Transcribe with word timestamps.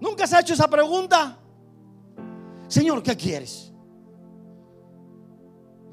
¿Nunca 0.00 0.26
se 0.26 0.36
ha 0.36 0.40
hecho 0.40 0.54
esa 0.54 0.68
pregunta? 0.68 1.38
Señor, 2.68 3.02
¿qué 3.02 3.16
quieres? 3.16 3.72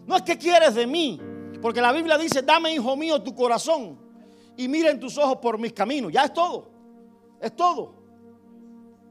No 0.05 0.15
es 0.15 0.21
que 0.21 0.37
quieres 0.37 0.75
de 0.75 0.85
mí, 0.85 1.19
porque 1.61 1.81
la 1.81 1.91
Biblia 1.91 2.17
dice, 2.17 2.41
dame, 2.41 2.73
hijo 2.73 2.95
mío, 2.95 3.21
tu 3.21 3.33
corazón 3.33 4.05
y 4.57 4.67
mira 4.67 4.89
en 4.89 4.99
tus 4.99 5.17
ojos 5.17 5.37
por 5.37 5.57
mis 5.57 5.73
caminos. 5.73 6.11
Ya 6.11 6.25
es 6.25 6.33
todo. 6.33 6.69
Es 7.39 7.55
todo. 7.55 7.93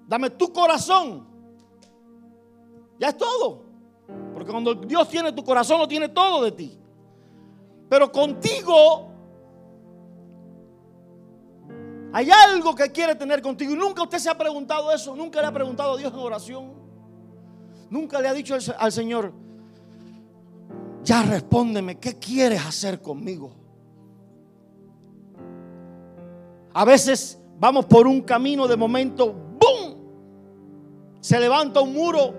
Dame 0.07 0.30
tu 0.30 0.52
corazón. 0.52 1.26
Ya 2.98 3.08
es 3.08 3.16
todo. 3.16 3.64
Porque 4.32 4.50
cuando 4.50 4.74
Dios 4.74 5.08
tiene 5.08 5.32
tu 5.32 5.45
corazón, 5.45 5.79
lo 5.79 5.88
tiene 5.88 6.08
todo 6.08 6.45
de 6.45 6.52
ti. 6.52 6.79
Pero 7.88 8.11
contigo 8.11 9.11
hay 12.16 12.30
algo 12.30 12.76
que 12.76 12.92
quiere 12.92 13.16
tener 13.16 13.42
contigo. 13.42 13.72
Y 13.72 13.76
nunca 13.76 14.04
usted 14.04 14.18
se 14.18 14.30
ha 14.30 14.38
preguntado 14.38 14.92
eso. 14.92 15.16
Nunca 15.16 15.41
le 15.41 15.48
ha 15.48 15.52
preguntado 15.52 15.95
a 15.95 15.96
Dios 15.96 16.12
en 16.12 16.18
oración. 16.20 16.72
Nunca 17.91 18.20
le 18.20 18.28
ha 18.28 18.32
dicho 18.32 18.56
al 18.78 18.92
Señor, 18.92 19.32
ya 21.02 21.22
respóndeme, 21.22 21.98
¿qué 21.98 22.16
quieres 22.16 22.64
hacer 22.64 23.02
conmigo? 23.02 23.52
A 26.72 26.84
veces 26.84 27.41
vamos 27.58 27.86
por 27.86 28.06
un 28.06 28.22
camino 28.22 28.69
de 28.69 28.77
momento, 28.77 29.33
¡boom! 29.33 29.96
Se 31.20 31.41
levanta 31.41 31.80
un 31.80 31.94
muro, 31.94 32.33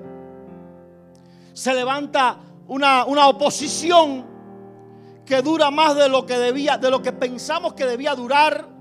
se 1.51 1.73
levanta 1.73 2.39
una, 2.69 3.03
una 3.03 3.27
oposición 3.27 4.25
que 5.25 5.41
dura 5.41 5.69
más 5.69 5.97
de 5.97 6.07
lo 6.07 6.25
que 6.25 6.37
debía, 6.37 6.77
de 6.77 6.89
lo 6.89 7.01
que 7.01 7.11
pensamos 7.11 7.73
que 7.73 7.85
debía 7.85 8.15
durar. 8.15 8.74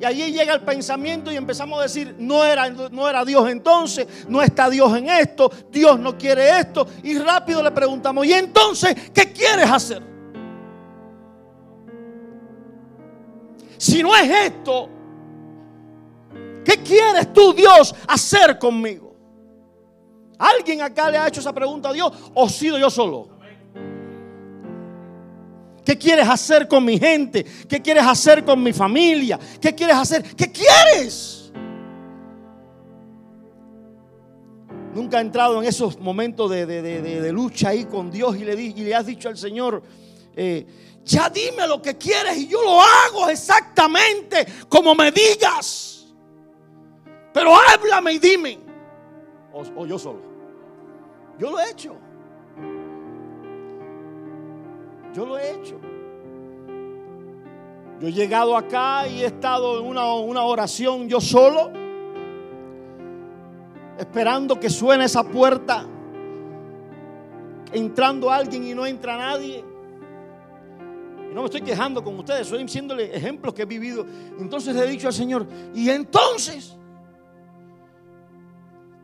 Y 0.00 0.04
allí 0.04 0.30
llega 0.30 0.54
el 0.54 0.60
pensamiento 0.60 1.32
y 1.32 1.36
empezamos 1.36 1.80
a 1.80 1.82
decir, 1.82 2.14
no 2.18 2.44
era, 2.44 2.68
no 2.68 3.08
era 3.08 3.24
Dios 3.24 3.50
entonces, 3.50 4.06
no 4.28 4.40
está 4.40 4.70
Dios 4.70 4.96
en 4.96 5.08
esto, 5.08 5.50
Dios 5.70 5.98
no 5.98 6.16
quiere 6.16 6.60
esto. 6.60 6.86
Y 7.02 7.18
rápido 7.18 7.62
le 7.62 7.72
preguntamos, 7.72 8.24
¿y 8.24 8.32
entonces 8.32 8.94
qué 9.12 9.32
quieres 9.32 9.68
hacer? 9.68 10.02
Si 13.76 14.02
no 14.02 14.14
es 14.16 14.30
esto, 14.30 14.88
¿qué 16.64 16.82
quieres 16.82 17.32
tú, 17.32 17.52
Dios, 17.52 17.94
hacer 18.06 18.58
conmigo? 18.58 19.16
¿Alguien 20.38 20.82
acá 20.82 21.10
le 21.10 21.18
ha 21.18 21.26
hecho 21.26 21.40
esa 21.40 21.52
pregunta 21.52 21.88
a 21.88 21.92
Dios 21.92 22.12
o 22.34 22.48
sido 22.48 22.78
yo 22.78 22.88
solo? 22.88 23.37
¿Qué 25.88 25.96
quieres 25.96 26.28
hacer 26.28 26.68
con 26.68 26.84
mi 26.84 26.98
gente? 26.98 27.42
¿Qué 27.66 27.80
quieres 27.80 28.04
hacer 28.04 28.44
con 28.44 28.62
mi 28.62 28.74
familia? 28.74 29.40
¿Qué 29.58 29.74
quieres 29.74 29.96
hacer? 29.96 30.22
¿Qué 30.36 30.52
quieres? 30.52 31.50
Nunca 34.92 35.16
ha 35.16 35.22
entrado 35.22 35.62
en 35.62 35.66
esos 35.66 35.98
momentos 35.98 36.50
de, 36.50 37.32
lucha 37.32 37.70
ahí 37.70 37.86
con 37.86 38.10
Dios 38.10 38.36
y 38.36 38.44
le, 38.44 38.52
y 38.62 38.74
le 38.74 38.94
has 38.94 39.06
dicho 39.06 39.30
al 39.30 39.38
Señor, 39.38 39.82
eh, 40.36 40.66
ya 41.06 41.30
dime 41.30 41.66
lo 41.66 41.80
que 41.80 41.96
quieres 41.96 42.36
y 42.36 42.48
yo 42.48 42.62
lo 42.62 42.82
hago 42.82 43.30
exactamente 43.30 44.46
como 44.68 44.94
me 44.94 45.10
digas. 45.10 46.06
Pero 47.32 47.56
háblame 47.56 48.12
y 48.12 48.18
dime. 48.18 48.58
o 49.54 49.86
yo 49.86 49.98
solo. 49.98 50.20
Yo 51.38 51.50
lo 51.50 51.58
he 51.58 51.70
hecho. 51.70 52.07
Yo 55.14 55.26
lo 55.26 55.38
he 55.38 55.52
hecho. 55.52 55.78
Yo 58.00 58.08
he 58.08 58.12
llegado 58.12 58.56
acá 58.56 59.08
y 59.08 59.22
he 59.22 59.26
estado 59.26 59.80
en 59.80 59.86
una, 59.86 60.14
una 60.14 60.42
oración 60.42 61.08
yo 61.08 61.20
solo, 61.20 61.72
esperando 63.98 64.60
que 64.60 64.70
suene 64.70 65.06
esa 65.06 65.24
puerta, 65.24 65.84
entrando 67.72 68.30
alguien 68.30 68.66
y 68.66 68.74
no 68.74 68.86
entra 68.86 69.16
nadie. 69.16 69.64
Y 71.28 71.34
no 71.34 71.40
me 71.40 71.46
estoy 71.46 71.62
quejando 71.62 72.02
con 72.04 72.16
ustedes, 72.18 72.42
estoy 72.42 72.62
diciéndole 72.62 73.14
ejemplos 73.14 73.52
que 73.52 73.62
he 73.62 73.66
vivido. 73.66 74.06
Entonces 74.38 74.74
le 74.76 74.84
he 74.84 74.86
dicho 74.86 75.08
al 75.08 75.14
Señor, 75.14 75.46
y 75.74 75.90
entonces 75.90 76.76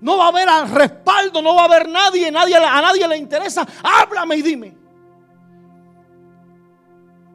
no 0.00 0.18
va 0.18 0.26
a 0.26 0.28
haber 0.28 0.48
respaldo, 0.72 1.42
no 1.42 1.56
va 1.56 1.62
a 1.62 1.64
haber 1.64 1.88
nadie, 1.88 2.30
nadie 2.30 2.56
a 2.56 2.80
nadie 2.80 3.08
le 3.08 3.16
interesa. 3.16 3.66
Háblame 3.82 4.36
y 4.36 4.42
dime. 4.42 4.83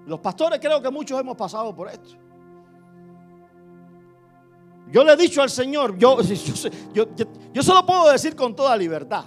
Los 0.09 0.19
pastores 0.19 0.59
creo 0.59 0.81
que 0.81 0.89
muchos 0.89 1.19
hemos 1.19 1.37
pasado 1.37 1.75
por 1.75 1.87
esto. 1.87 2.09
Yo 4.91 5.03
le 5.03 5.13
he 5.13 5.17
dicho 5.17 5.43
al 5.43 5.51
Señor, 5.51 5.97
yo, 5.99 6.17
yo, 6.93 7.05
yo, 7.53 7.61
se 7.61 7.73
lo 7.73 7.85
puedo 7.85 8.11
decir 8.11 8.35
con 8.35 8.55
toda 8.55 8.75
libertad. 8.75 9.25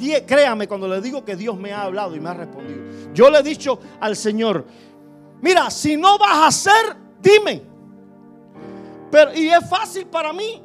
Y 0.00 0.12
créame 0.22 0.66
cuando 0.66 0.88
le 0.88 1.02
digo 1.02 1.22
que 1.22 1.36
Dios 1.36 1.58
me 1.58 1.72
ha 1.72 1.82
hablado 1.82 2.16
y 2.16 2.20
me 2.20 2.30
ha 2.30 2.34
respondido. 2.34 3.12
Yo 3.12 3.28
le 3.28 3.40
he 3.40 3.42
dicho 3.42 3.78
al 4.00 4.16
Señor, 4.16 4.64
mira, 5.42 5.70
si 5.70 5.98
no 5.98 6.16
vas 6.16 6.36
a 6.36 6.46
hacer, 6.46 6.96
dime. 7.20 7.62
Y 9.36 9.48
es 9.48 9.68
fácil 9.68 10.06
para 10.06 10.32
mí 10.32 10.62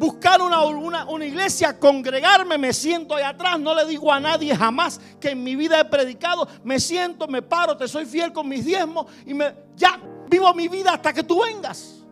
buscar 0.00 0.40
una, 0.40 1.26
iglesia, 1.26 1.78
congregarme, 1.78 2.56
me 2.56 2.72
siento 2.72 3.14
ahí 3.14 3.22
atrás, 3.22 3.60
no 3.60 3.74
le 3.74 3.84
digo 3.84 4.10
a 4.10 4.18
nadie 4.18 4.56
jamás 4.56 4.98
que 5.20 5.32
en 5.32 5.44
mi 5.44 5.54
vida 5.54 5.78
he 5.78 5.84
predicado, 5.84 6.48
me 6.64 6.80
siento, 6.80 7.28
me 7.28 7.42
paro, 7.42 7.76
te 7.76 7.86
soy 7.86 8.06
fiel 8.06 8.32
con 8.32 8.48
mis 8.48 8.64
diezmos 8.64 9.04
y 9.26 9.36
ya 9.76 10.00
vivo 10.30 10.54
mi 10.54 10.68
vida 10.68 10.94
hasta 10.94 11.12
que 11.12 11.22
tú 11.22 11.42
vengas. 11.42 12.02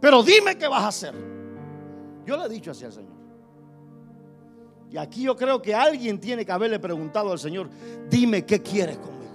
Pero 0.00 0.22
dime 0.22 0.56
qué 0.56 0.66
vas 0.66 0.84
a 0.84 0.88
hacer. 0.88 1.14
Yo 2.24 2.38
le 2.38 2.46
he 2.46 2.48
dicho 2.48 2.70
así 2.70 2.86
al 2.86 2.92
Señor. 2.92 3.16
Y 4.90 4.96
aquí 4.96 5.24
yo 5.24 5.36
creo 5.36 5.60
que 5.60 5.74
alguien 5.74 6.18
tiene 6.18 6.46
que 6.46 6.52
haberle 6.52 6.78
preguntado 6.78 7.32
al 7.32 7.38
Señor, 7.38 7.68
dime 8.08 8.46
qué 8.46 8.62
quieres 8.62 8.96
conmigo. 8.96 9.26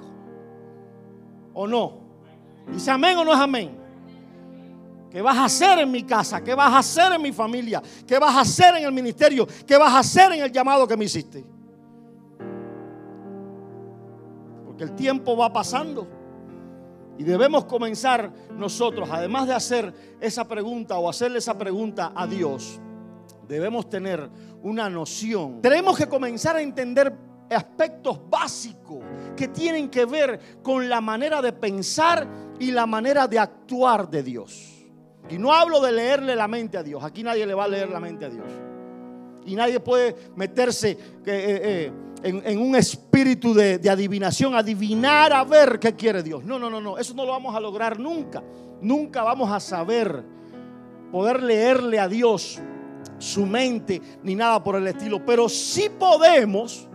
¿O 1.53 1.67
no? 1.67 1.99
¿Dice 2.71 2.89
amén 2.89 3.15
o 3.19 3.23
no 3.23 3.31
es 3.31 3.39
amén? 3.39 3.80
¿Qué 5.11 5.21
vas 5.21 5.37
a 5.37 5.45
hacer 5.45 5.79
en 5.79 5.91
mi 5.91 6.03
casa? 6.03 6.41
¿Qué 6.41 6.55
vas 6.55 6.71
a 6.71 6.77
hacer 6.77 7.11
en 7.11 7.21
mi 7.21 7.33
familia? 7.33 7.81
¿Qué 8.07 8.17
vas 8.17 8.33
a 8.33 8.41
hacer 8.41 8.77
en 8.77 8.85
el 8.85 8.93
ministerio? 8.93 9.45
¿Qué 9.67 9.77
vas 9.77 9.91
a 9.93 9.99
hacer 9.99 10.31
en 10.31 10.41
el 10.41 10.51
llamado 10.51 10.87
que 10.87 10.95
me 10.95 11.03
hiciste? 11.03 11.43
Porque 14.65 14.85
el 14.85 14.95
tiempo 14.95 15.35
va 15.35 15.51
pasando 15.51 16.07
y 17.17 17.23
debemos 17.23 17.65
comenzar 17.65 18.31
nosotros, 18.55 19.09
además 19.11 19.47
de 19.47 19.53
hacer 19.53 19.93
esa 20.21 20.47
pregunta 20.47 20.97
o 20.97 21.09
hacerle 21.09 21.39
esa 21.39 21.57
pregunta 21.57 22.13
a 22.15 22.25
Dios, 22.25 22.79
debemos 23.49 23.89
tener 23.89 24.29
una 24.63 24.89
noción. 24.89 25.61
Tenemos 25.61 25.97
que 25.97 26.07
comenzar 26.07 26.55
a 26.55 26.61
entender 26.61 27.13
aspectos 27.49 28.17
básicos 28.29 28.99
que 29.35 29.49
tienen 29.49 29.89
que 29.89 30.05
ver 30.05 30.39
con 30.63 30.87
la 30.87 31.01
manera 31.01 31.41
de 31.41 31.51
pensar 31.51 32.25
y 32.59 32.71
la 32.71 32.85
manera 32.85 33.27
de 33.27 33.39
actuar 33.39 34.09
de 34.09 34.23
Dios. 34.23 34.70
Y 35.31 35.37
no 35.37 35.53
hablo 35.53 35.79
de 35.79 35.93
leerle 35.93 36.35
la 36.35 36.47
mente 36.47 36.77
a 36.77 36.83
Dios. 36.83 37.03
Aquí 37.03 37.23
nadie 37.23 37.45
le 37.45 37.53
va 37.53 37.63
a 37.63 37.67
leer 37.67 37.89
la 37.89 37.99
mente 37.99 38.25
a 38.25 38.29
Dios. 38.29 38.45
Y 39.45 39.55
nadie 39.55 39.79
puede 39.79 40.15
meterse 40.35 40.91
eh, 40.91 40.97
eh, 41.25 41.91
en, 42.21 42.59
un 42.59 42.75
espíritu 42.75 43.53
de, 43.53 43.79
de 43.79 43.89
adivinación, 43.89 44.53
adivinar 44.55 45.31
a 45.33 45.43
ver 45.45 45.79
qué 45.79 45.95
quiere 45.95 46.21
Dios. 46.21 46.43
No, 46.43 46.59
no, 46.59 46.69
no, 46.69 46.81
no. 46.81 46.97
Eso 46.97 47.13
no 47.13 47.25
lo 47.25 47.31
vamos 47.31 47.55
a 47.55 47.59
lograr 47.59 47.97
nunca. 47.97 48.43
Nunca 48.81 49.23
vamos 49.23 49.49
a 49.51 49.59
saber 49.59 50.23
poder 51.11 51.41
leerle 51.41 51.99
a 51.99 52.07
Dios 52.07 52.59
su 53.17 53.45
mente 53.45 54.01
ni 54.23 54.35
nada 54.35 54.61
por 54.61 54.75
el 54.75 54.85
estilo. 54.85 55.25
Pero 55.25 55.47
sí 55.47 55.89
podemos 55.97 56.89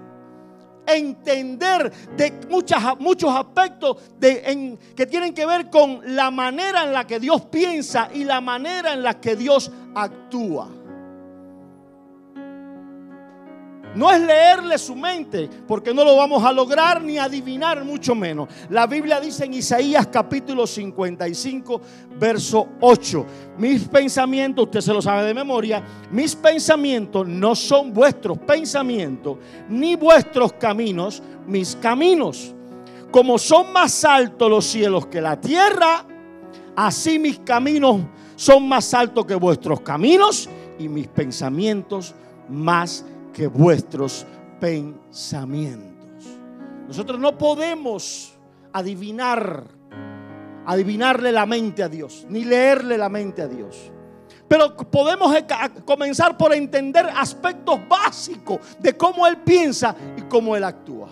entender 0.87 1.93
de 2.17 2.33
muchas, 2.49 2.99
muchos 2.99 3.35
aspectos 3.35 3.97
de, 4.19 4.79
que 4.95 5.07
tienen 5.07 5.35
que 5.35 5.47
ver 5.47 5.71
con 5.71 6.01
la 6.15 6.31
manera 6.31 6.85
en 6.85 6.93
la 6.93 7.07
que 7.07 7.21
Dios 7.21 7.43
piensa 7.43 8.09
y 8.13 8.25
la 8.25 8.41
manera 8.41 8.93
en 8.93 9.03
la 9.03 9.21
que 9.21 9.37
Dios 9.37 9.71
actúa. 9.95 10.86
No 13.97 14.11
es 14.11 14.21
leerle 14.21 14.77
su 14.77 14.95
mente, 14.95 15.49
porque 15.67 15.95
no 15.95 16.05
lo 16.05 16.17
vamos 16.17 16.45
a 16.45 16.53
lograr 16.53 17.03
ni 17.03 17.17
adivinar, 17.17 17.83
mucho 17.83 18.15
menos. 18.15 18.47
La 18.69 18.87
Biblia 18.87 19.19
dice 19.19 19.47
en 19.47 19.55
Isaías 19.55 20.07
capítulo 20.09 20.67
55, 20.67 21.81
verso 22.19 22.69
8, 22.83 23.27
mis 23.57 23.89
pensamientos, 23.89 24.67
usted 24.67 24.83
se 24.83 24.93
lo 24.93 25.01
sabe 25.01 25.25
de 25.25 25.33
memoria, 25.33 25.83
mis 26.11 26.37
pensamientos 26.37 27.27
no 27.27 27.55
son 27.55 27.95
vuestros 27.95 28.37
pensamientos, 28.37 29.39
ni 29.71 29.97
vuestros 29.97 30.53
caminos, 30.53 31.23
mis 31.47 31.75
caminos. 31.75 32.55
Como 33.11 33.39
son 33.39 33.73
más 33.73 34.05
altos 34.05 34.51
los 34.51 34.67
cielos 34.67 35.07
que 35.07 35.23
la 35.23 35.41
tierra, 35.41 36.05
así 36.77 37.19
mis 37.19 37.39
caminos 37.39 38.03
son 38.35 38.69
más 38.69 38.93
altos 38.93 39.25
que 39.25 39.37
vuestros 39.37 39.81
caminos 39.81 40.51
y 40.79 40.87
mis 40.87 41.09
pensamientos 41.09 42.15
más 42.51 43.01
altos 43.01 43.16
que 43.37 43.49
vuestros 43.49 44.25
pensamientos. 44.59 46.25
Nosotros 46.89 47.21
no 47.21 47.37
podemos 47.37 48.33
adivinar 48.73 49.65
adivinarle 50.65 51.31
la 51.31 51.45
mente 51.45 51.83
a 51.83 51.89
Dios, 51.89 52.27
ni 52.31 52.45
leerle 52.45 52.97
la 52.97 53.11
mente 53.11 53.43
a 53.43 53.47
Dios. 53.47 53.93
Pero 54.49 54.75
podemos 54.75 55.37
comenzar 55.85 56.39
por 56.39 56.55
entender 56.55 57.07
aspectos 57.15 57.79
básicos 57.87 58.59
de 58.81 58.97
cómo 58.97 59.27
Él 59.27 59.37
piensa 59.43 59.95
y 60.17 60.23
cómo 60.23 60.57
Él 60.57 60.65
actúa. 60.65 61.11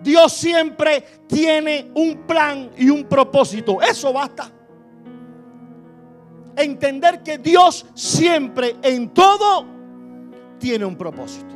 Dios 0.00 0.32
siempre 0.32 1.04
tiene 1.26 1.90
un 1.92 2.24
plan 2.24 2.70
y 2.78 2.88
un 2.88 3.04
propósito. 3.04 3.82
Eso 3.82 4.12
basta. 4.12 4.52
Entender 6.56 7.22
que 7.22 7.38
Dios 7.38 7.86
siempre 7.94 8.76
en 8.82 9.10
todo 9.10 9.66
tiene 10.58 10.84
un 10.84 10.96
propósito. 10.96 11.54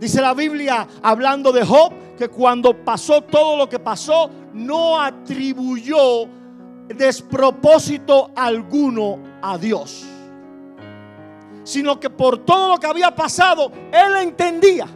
Dice 0.00 0.20
la 0.20 0.34
Biblia 0.34 0.86
hablando 1.02 1.52
de 1.52 1.64
Job 1.64 1.92
que 2.16 2.28
cuando 2.28 2.84
pasó 2.84 3.22
todo 3.22 3.56
lo 3.56 3.68
que 3.68 3.78
pasó, 3.78 4.30
no 4.52 5.00
atribuyó 5.00 6.26
despropósito 6.88 8.30
alguno 8.34 9.18
a 9.42 9.58
Dios. 9.58 10.04
Sino 11.64 11.98
que 11.98 12.10
por 12.10 12.38
todo 12.38 12.68
lo 12.68 12.76
que 12.78 12.86
había 12.86 13.14
pasado, 13.14 13.72
él 13.92 14.16
entendía 14.22 14.86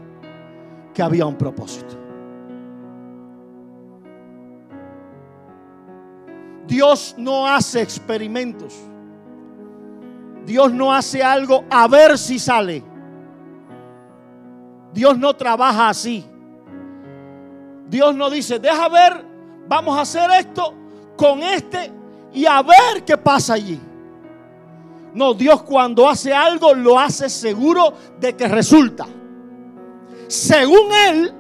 que 0.95 1.03
había 1.03 1.27
un 1.27 1.37
propósito. 1.37 2.00
Dios 6.71 7.17
no 7.19 7.49
hace 7.49 7.83
experimentos. 7.83 8.73
Dios 10.47 10.73
no 10.73 10.95
hace 10.95 11.21
algo 11.21 11.65
a 11.69 11.89
ver 11.89 12.17
si 12.17 12.39
sale. 12.39 12.85
Dios 14.95 15.19
no 15.19 15.35
trabaja 15.35 15.89
así. 15.89 16.25
Dios 17.89 18.15
no 18.15 18.31
dice, 18.31 18.61
deja 18.61 18.89
ver, 18.89 19.27
vamos 19.67 19.99
a 19.99 20.03
hacer 20.03 20.31
esto 20.31 20.73
con 21.17 21.43
este 21.43 21.91
y 22.33 22.47
a 22.47 22.63
ver 22.63 23.05
qué 23.05 23.17
pasa 23.19 23.55
allí. 23.55 23.81
No, 25.13 25.35
Dios 25.35 25.63
cuando 25.63 26.09
hace 26.09 26.33
algo 26.33 26.73
lo 26.73 27.01
hace 27.01 27.29
seguro 27.29 27.95
de 28.21 28.37
que 28.37 28.47
resulta. 28.47 29.09
Según 30.29 30.93
Él, 31.09 31.35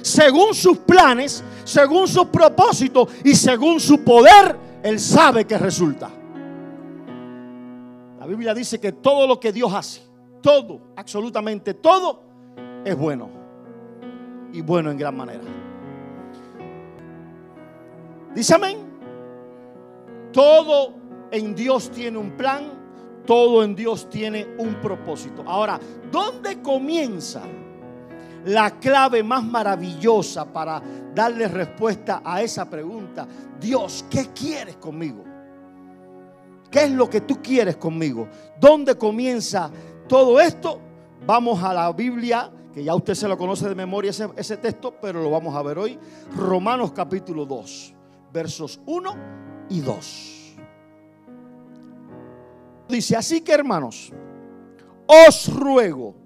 según 0.00 0.54
sus 0.54 0.78
planes, 0.78 1.44
según 1.66 2.06
sus 2.06 2.26
propósitos 2.26 3.08
y 3.24 3.34
según 3.34 3.80
su 3.80 4.04
poder, 4.04 4.56
Él 4.84 5.00
sabe 5.00 5.44
que 5.44 5.58
resulta. 5.58 6.08
La 8.20 8.24
Biblia 8.24 8.54
dice 8.54 8.78
que 8.78 8.92
todo 8.92 9.26
lo 9.26 9.40
que 9.40 9.52
Dios 9.52 9.72
hace, 9.74 10.00
todo, 10.40 10.80
absolutamente 10.94 11.74
todo, 11.74 12.22
es 12.84 12.96
bueno. 12.96 13.28
Y 14.52 14.62
bueno 14.62 14.92
en 14.92 14.96
gran 14.96 15.16
manera. 15.16 15.42
Dice 18.32 18.54
amén. 18.54 18.78
Todo 20.32 20.94
en 21.32 21.54
Dios 21.54 21.90
tiene 21.90 22.16
un 22.16 22.36
plan, 22.36 22.70
todo 23.26 23.64
en 23.64 23.74
Dios 23.74 24.08
tiene 24.08 24.46
un 24.58 24.80
propósito. 24.80 25.42
Ahora, 25.46 25.80
¿dónde 26.12 26.62
comienza 26.62 27.42
la 28.46 28.78
clave 28.78 29.22
más 29.22 29.44
maravillosa 29.44 30.44
para 30.44 30.82
darle 31.14 31.48
respuesta 31.48 32.22
a 32.24 32.42
esa 32.42 32.68
pregunta? 32.68 33.26
Dios, 33.60 34.04
¿qué 34.10 34.28
quieres 34.34 34.76
conmigo? 34.76 35.24
¿Qué 36.70 36.84
es 36.84 36.90
lo 36.90 37.08
que 37.08 37.22
tú 37.22 37.40
quieres 37.42 37.76
conmigo? 37.76 38.28
¿Dónde 38.58 38.96
comienza 38.96 39.70
todo 40.08 40.40
esto? 40.40 40.80
Vamos 41.26 41.62
a 41.62 41.72
la 41.72 41.92
Biblia 41.92 42.50
que 42.76 42.84
ya 42.84 42.94
usted 42.94 43.14
se 43.14 43.26
lo 43.26 43.38
conoce 43.38 43.66
de 43.70 43.74
memoria 43.74 44.10
ese, 44.10 44.56
texto, 44.58 44.94
pero 45.00 45.22
lo 45.22 45.30
vamos 45.30 45.54
a 45.54 45.62
ver 45.62 45.78
hoy. 45.78 45.98
Romanos 46.36 46.92
capítulo 46.92 47.46
2, 47.46 47.94
versos 48.30 48.78
1 48.84 49.16
y 49.70 49.80
2. 49.80 50.56
Dice, 52.90 53.16
así 53.16 53.40
que 53.40 53.52
hermanos, 53.52 54.12
os 55.06 55.48
ruego 55.54 56.25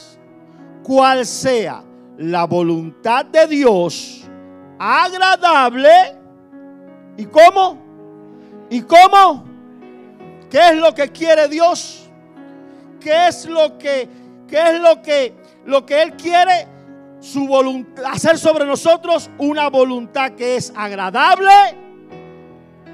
cuál 0.83 1.25
sea 1.25 1.83
la 2.17 2.45
voluntad 2.45 3.25
de 3.25 3.47
Dios 3.47 4.23
agradable 4.79 5.89
y 7.17 7.25
cómo 7.25 7.77
y 8.69 8.81
cómo 8.81 9.45
qué 10.49 10.69
es 10.69 10.75
lo 10.77 10.93
que 10.93 11.09
quiere 11.09 11.47
Dios 11.47 12.09
qué 12.99 13.27
es 13.27 13.45
lo 13.45 13.77
que 13.77 14.07
qué 14.47 14.75
es 14.75 14.81
lo 14.81 15.01
que 15.01 15.33
lo 15.65 15.85
que 15.85 16.01
Él 16.01 16.15
quiere 16.15 16.67
su 17.19 17.47
voluntad, 17.47 18.05
hacer 18.05 18.37
sobre 18.37 18.65
nosotros 18.65 19.29
una 19.37 19.69
voluntad 19.69 20.31
que 20.31 20.55
es 20.55 20.73
agradable 20.75 21.51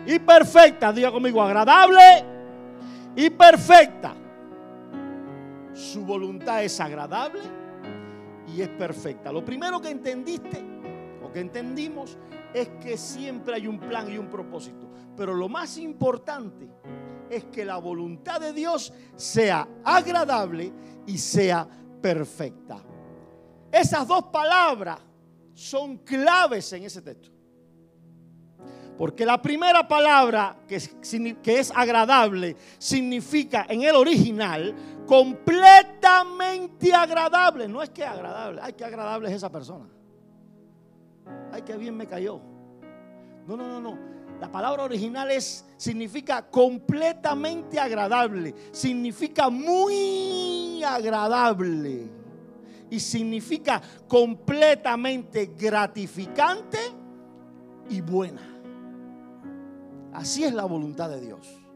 y 0.06 0.20
perfecta. 0.20 0.92
Diga 0.92 1.12
conmigo, 1.12 1.42
agradable 1.42 2.26
y 3.16 3.30
perfecta. 3.30 4.14
Su 5.74 6.06
voluntad 6.06 6.64
es 6.64 6.80
agradable 6.80 7.57
y 8.48 8.62
es 8.62 8.70
perfecta. 8.70 9.32
Lo 9.32 9.44
primero 9.44 9.82
que 9.82 9.90
entendiste 9.90 10.64
o 11.22 11.32
que 11.32 11.40
entendimos 11.40 12.18
es 12.54 12.70
que 12.82 12.98
siempre 12.98 13.56
hay 13.56 13.68
un 13.68 13.80
plan 13.80 14.10
y 14.12 14.18
un 14.18 14.30
propósito. 14.30 14.90
Pero 15.16 15.34
lo 15.34 15.50
más 15.50 15.78
importante 15.78 16.70
es 17.30 17.46
que 17.46 17.66
la 17.66 17.78
voluntad 17.78 18.40
de 18.40 18.54
Dios 18.54 18.94
sea 19.16 19.68
agradable 19.84 20.72
y 21.06 21.18
sea 21.18 21.68
perfecta. 22.02 22.78
Esas 23.72 24.08
dos 24.08 24.26
palabras 24.26 25.00
son 25.54 25.98
claves 25.98 26.72
en 26.74 26.84
ese 26.84 27.02
texto. 27.02 27.32
Porque 28.98 29.26
la 29.26 29.40
primera 29.40 29.88
palabra, 29.88 30.58
que 30.68 30.82
que 31.44 31.60
es, 31.60 31.72
agradable, 31.76 32.56
significa 32.80 33.66
en 33.70 33.84
el 33.84 33.96
original 33.96 34.74
completamente 35.08 36.94
agradable. 36.94 37.68
No 37.68 37.82
es 37.82 37.90
que 37.90 38.04
agradable, 38.04 38.62
ay, 38.62 38.74
que 38.74 38.86
agradable 38.86 39.30
es 39.30 39.36
esa 39.36 39.52
persona. 39.52 39.88
Ay, 41.52 41.64
que 41.64 41.76
bien 41.78 41.98
me 41.98 42.06
cayó. 42.06 42.40
No, 43.48 43.58
no, 43.58 43.68
no, 43.68 43.82
no. 43.82 43.98
La 44.40 44.52
palabra 44.52 44.84
original 44.84 45.32
es, 45.32 45.66
significa 45.78 46.48
completamente 46.48 47.80
agradable, 47.80 48.54
significa 48.72 49.50
muy 49.50 50.84
agradable 50.84 52.08
y 52.90 53.00
significa 53.00 53.82
completamente 54.08 55.54
gratificante 55.58 56.78
y 57.90 58.02
buena. 58.02 58.42
Así 60.14 60.44
es 60.44 60.54
la 60.54 60.66
voluntad 60.66 61.10
de 61.10 61.22
Dios. 61.22 61.67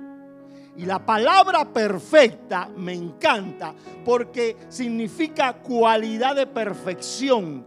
Y 0.81 0.85
la 0.85 0.97
palabra 0.97 1.71
perfecta 1.71 2.67
me 2.75 2.93
encanta 2.93 3.71
porque 4.03 4.57
significa 4.67 5.53
cualidad 5.53 6.35
de 6.35 6.47
perfección, 6.47 7.63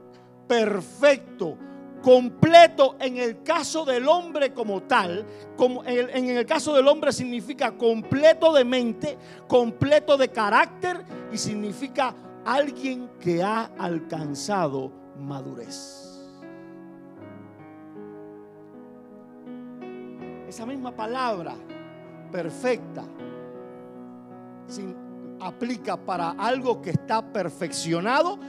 perfecto, 0.48 1.56
completo 2.02 2.96
en 2.98 3.18
el 3.18 3.44
caso 3.44 3.84
del 3.84 4.08
hombre 4.08 4.52
como 4.52 4.82
tal, 4.82 5.24
como 5.56 5.84
en 5.84 6.28
el 6.28 6.44
caso 6.44 6.74
del 6.74 6.88
hombre 6.88 7.12
significa 7.12 7.76
completo 7.78 8.52
de 8.52 8.64
mente, 8.64 9.16
completo 9.46 10.16
de 10.16 10.30
carácter 10.30 11.04
y 11.32 11.38
significa 11.38 12.12
alguien 12.44 13.12
que 13.20 13.44
ha 13.44 13.70
alcanzado 13.78 14.90
madurez. 15.20 16.20
Esa 20.48 20.66
misma 20.66 20.90
palabra 20.90 21.54
perfecta 22.34 23.04
aplica 25.38 25.96
para 25.96 26.30
algo 26.30 26.82
que 26.82 26.90
está 26.90 27.22
perfeccionado 27.22 28.40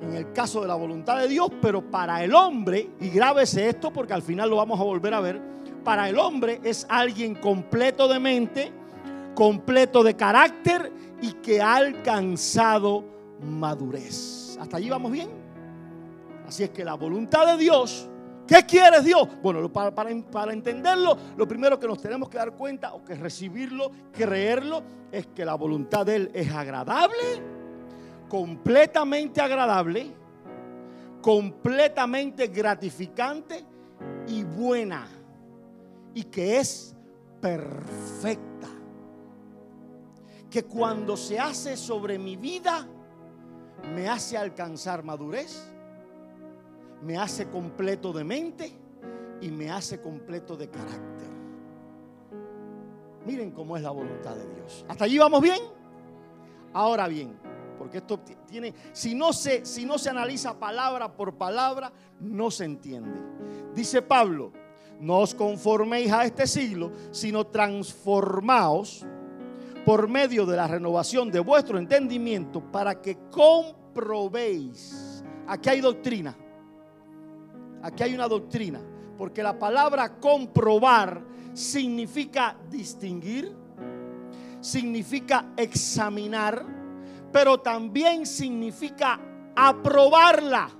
en 0.00 0.16
el 0.16 0.32
caso 0.32 0.60
de 0.60 0.66
la 0.66 0.74
voluntad 0.74 1.20
de 1.20 1.28
Dios, 1.28 1.48
pero 1.60 1.88
para 1.88 2.24
el 2.24 2.34
hombre, 2.34 2.90
y 2.98 3.10
grábese 3.10 3.68
esto 3.68 3.92
porque 3.92 4.12
al 4.12 4.22
final 4.22 4.50
lo 4.50 4.56
vamos 4.56 4.80
a 4.80 4.82
volver 4.82 5.14
a 5.14 5.20
ver, 5.20 5.40
para 5.84 6.08
el 6.08 6.18
hombre 6.18 6.60
es 6.64 6.84
alguien 6.88 7.36
completo 7.36 8.08
de 8.08 8.18
mente, 8.18 8.72
completo 9.36 10.02
de 10.02 10.16
carácter 10.16 10.92
y 11.20 11.34
que 11.34 11.62
ha 11.62 11.76
alcanzado 11.76 13.04
madurez. 13.40 14.58
¿Hasta 14.60 14.78
allí 14.78 14.90
vamos 14.90 15.12
bien? 15.12 15.28
Así 16.48 16.64
es 16.64 16.70
que 16.70 16.84
la 16.84 16.94
voluntad 16.94 17.46
de 17.46 17.56
Dios, 17.56 18.08
¿qué 18.46 18.64
quiere 18.66 19.00
Dios? 19.02 19.28
Bueno, 19.42 19.72
para, 19.72 19.94
para, 19.94 20.52
entenderlo, 20.52 21.16
lo 21.36 21.46
primero 21.46 21.78
que 21.78 21.86
nos 21.86 22.00
tenemos 22.00 22.28
que 22.28 22.38
dar 22.38 22.52
cuenta 22.52 22.94
o 22.94 23.04
que 23.04 23.14
recibirlo, 23.14 23.90
creerlo, 24.12 24.82
es 25.10 25.26
que 25.28 25.44
la 25.44 25.54
voluntad 25.54 26.06
de 26.06 26.16
Él 26.16 26.30
es 26.34 26.52
agradable, 26.52 27.42
completamente 28.28 29.40
agradable, 29.40 30.10
completamente 31.20 32.48
gratificante 32.48 33.64
y 34.26 34.42
buena. 34.42 35.06
Y 36.14 36.24
que 36.24 36.58
es 36.58 36.94
perfecta. 37.40 38.68
Que 40.50 40.64
cuando 40.64 41.16
se 41.16 41.38
hace 41.38 41.76
sobre 41.76 42.18
mi 42.18 42.36
vida, 42.36 42.86
me 43.94 44.08
hace 44.08 44.36
alcanzar 44.36 45.02
madurez, 45.02 45.71
me 47.02 47.18
hace 47.18 47.48
completo 47.48 48.12
de 48.12 48.24
mente 48.24 48.72
y 49.40 49.50
me 49.50 49.70
hace 49.70 50.00
completo 50.00 50.56
de 50.56 50.68
carácter. 50.68 51.28
Miren 53.26 53.50
cómo 53.50 53.76
es 53.76 53.82
la 53.82 53.90
voluntad 53.90 54.34
de 54.34 54.48
Dios. 54.54 54.84
¿Hasta 54.88 55.04
allí 55.04 55.18
vamos 55.18 55.40
bien? 55.42 55.60
Ahora 56.72 57.06
bien, 57.08 57.36
porque 57.78 57.98
esto 57.98 58.18
tiene, 58.46 58.72
si 58.92 59.14
no 59.14 59.32
se, 59.32 59.64
si 59.66 59.84
no 59.84 59.98
se 59.98 60.10
analiza 60.10 60.58
palabra 60.58 61.14
por 61.14 61.36
palabra, 61.36 61.92
no 62.20 62.50
se 62.50 62.64
entiende. 62.64 63.20
Dice 63.74 64.02
Pablo, 64.02 64.52
no 65.00 65.18
os 65.18 65.34
conforméis 65.34 66.12
a 66.12 66.24
este 66.24 66.46
siglo, 66.46 66.92
sino 67.10 67.46
transformaos 67.46 69.04
por 69.84 70.08
medio 70.08 70.46
de 70.46 70.56
la 70.56 70.68
renovación 70.68 71.30
de 71.30 71.40
vuestro 71.40 71.78
entendimiento 71.78 72.60
para 72.70 73.00
que 73.00 73.18
comprobéis. 73.30 75.24
Aquí 75.48 75.68
hay 75.68 75.80
doctrina. 75.80 76.36
Aquí 77.82 78.02
hay 78.02 78.14
una 78.14 78.28
doctrina. 78.28 78.80
Porque 79.18 79.42
la 79.42 79.58
palabra 79.58 80.18
comprobar 80.18 81.22
significa 81.52 82.56
distinguir, 82.70 83.54
significa 84.60 85.52
examinar, 85.56 86.64
pero 87.30 87.60
también 87.60 88.26
significa 88.26 89.20
aprobarla. 89.54 90.70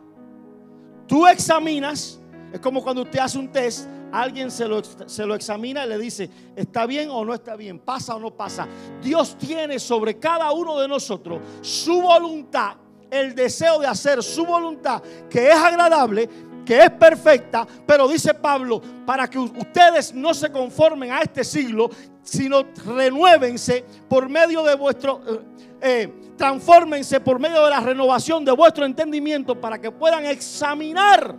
Tú 1.06 1.26
examinas, 1.26 2.20
es 2.52 2.60
como 2.60 2.82
cuando 2.82 3.02
usted 3.02 3.18
hace 3.18 3.38
un 3.38 3.52
test 3.52 3.86
alguien 4.12 4.50
se 4.50 4.68
lo, 4.68 4.82
se 4.84 5.26
lo 5.26 5.34
examina 5.34 5.86
y 5.86 5.88
le 5.88 5.98
dice, 5.98 6.28
¿está 6.54 6.86
bien 6.86 7.08
o 7.10 7.24
no 7.24 7.32
está 7.34 7.56
bien? 7.56 7.78
¿Pasa 7.78 8.14
o 8.14 8.20
no 8.20 8.30
pasa? 8.30 8.68
Dios 9.02 9.36
tiene 9.38 9.78
sobre 9.78 10.18
cada 10.18 10.52
uno 10.52 10.78
de 10.78 10.86
nosotros 10.86 11.40
su 11.62 12.02
voluntad, 12.02 12.76
el 13.10 13.34
deseo 13.34 13.78
de 13.78 13.86
hacer 13.86 14.22
su 14.22 14.44
voluntad, 14.44 15.02
que 15.30 15.48
es 15.48 15.56
agradable, 15.56 16.28
que 16.64 16.78
es 16.84 16.90
perfecta, 16.90 17.66
pero 17.86 18.08
dice 18.08 18.34
Pablo, 18.34 18.80
para 19.04 19.28
que 19.28 19.38
ustedes 19.38 20.14
no 20.14 20.32
se 20.34 20.50
conformen 20.50 21.12
a 21.12 21.20
este 21.20 21.44
siglo, 21.44 21.90
sino 22.22 22.62
renuévense 22.86 23.84
por 24.08 24.28
medio 24.28 24.62
de 24.62 24.74
vuestro, 24.76 25.20
eh, 25.26 25.40
eh, 25.80 26.12
transfórmense 26.36 27.20
por 27.20 27.38
medio 27.38 27.64
de 27.64 27.70
la 27.70 27.80
renovación 27.80 28.44
de 28.44 28.52
vuestro 28.52 28.84
entendimiento 28.84 29.60
para 29.60 29.80
que 29.80 29.90
puedan 29.90 30.24
examinar 30.26 31.36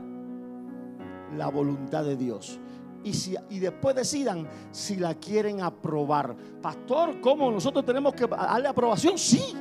la 1.37 1.47
voluntad 1.47 2.03
de 2.03 2.15
Dios 2.15 2.59
y, 3.03 3.13
si, 3.13 3.35
y 3.49 3.59
después 3.59 3.95
decidan 3.95 4.47
si 4.71 4.95
la 4.95 5.15
quieren 5.15 5.61
aprobar. 5.61 6.35
Pastor, 6.61 7.19
¿cómo 7.21 7.51
nosotros 7.51 7.85
tenemos 7.85 8.13
que 8.13 8.27
darle 8.27 8.67
aprobación? 8.67 9.17
Sí, 9.17 9.53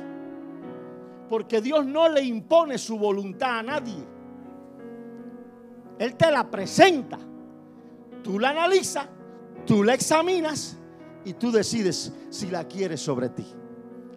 porque 1.29 1.61
Dios 1.61 1.85
no 1.85 2.09
le 2.09 2.23
impone 2.23 2.77
su 2.77 2.97
voluntad 2.97 3.59
a 3.59 3.63
nadie. 3.63 4.12
Él 5.99 6.15
te 6.15 6.31
la 6.31 6.49
presenta, 6.49 7.19
tú 8.23 8.39
la 8.39 8.49
analizas, 8.49 9.07
tú 9.65 9.83
la 9.83 9.93
examinas 9.93 10.77
y 11.25 11.33
tú 11.33 11.51
decides 11.51 12.11
si 12.29 12.49
la 12.49 12.67
quieres 12.67 13.01
sobre 13.01 13.29
ti. 13.29 13.45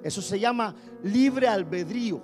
Eso 0.03 0.23
se 0.23 0.39
llama 0.39 0.75
libre 1.03 1.49
albedrío. 1.49 2.23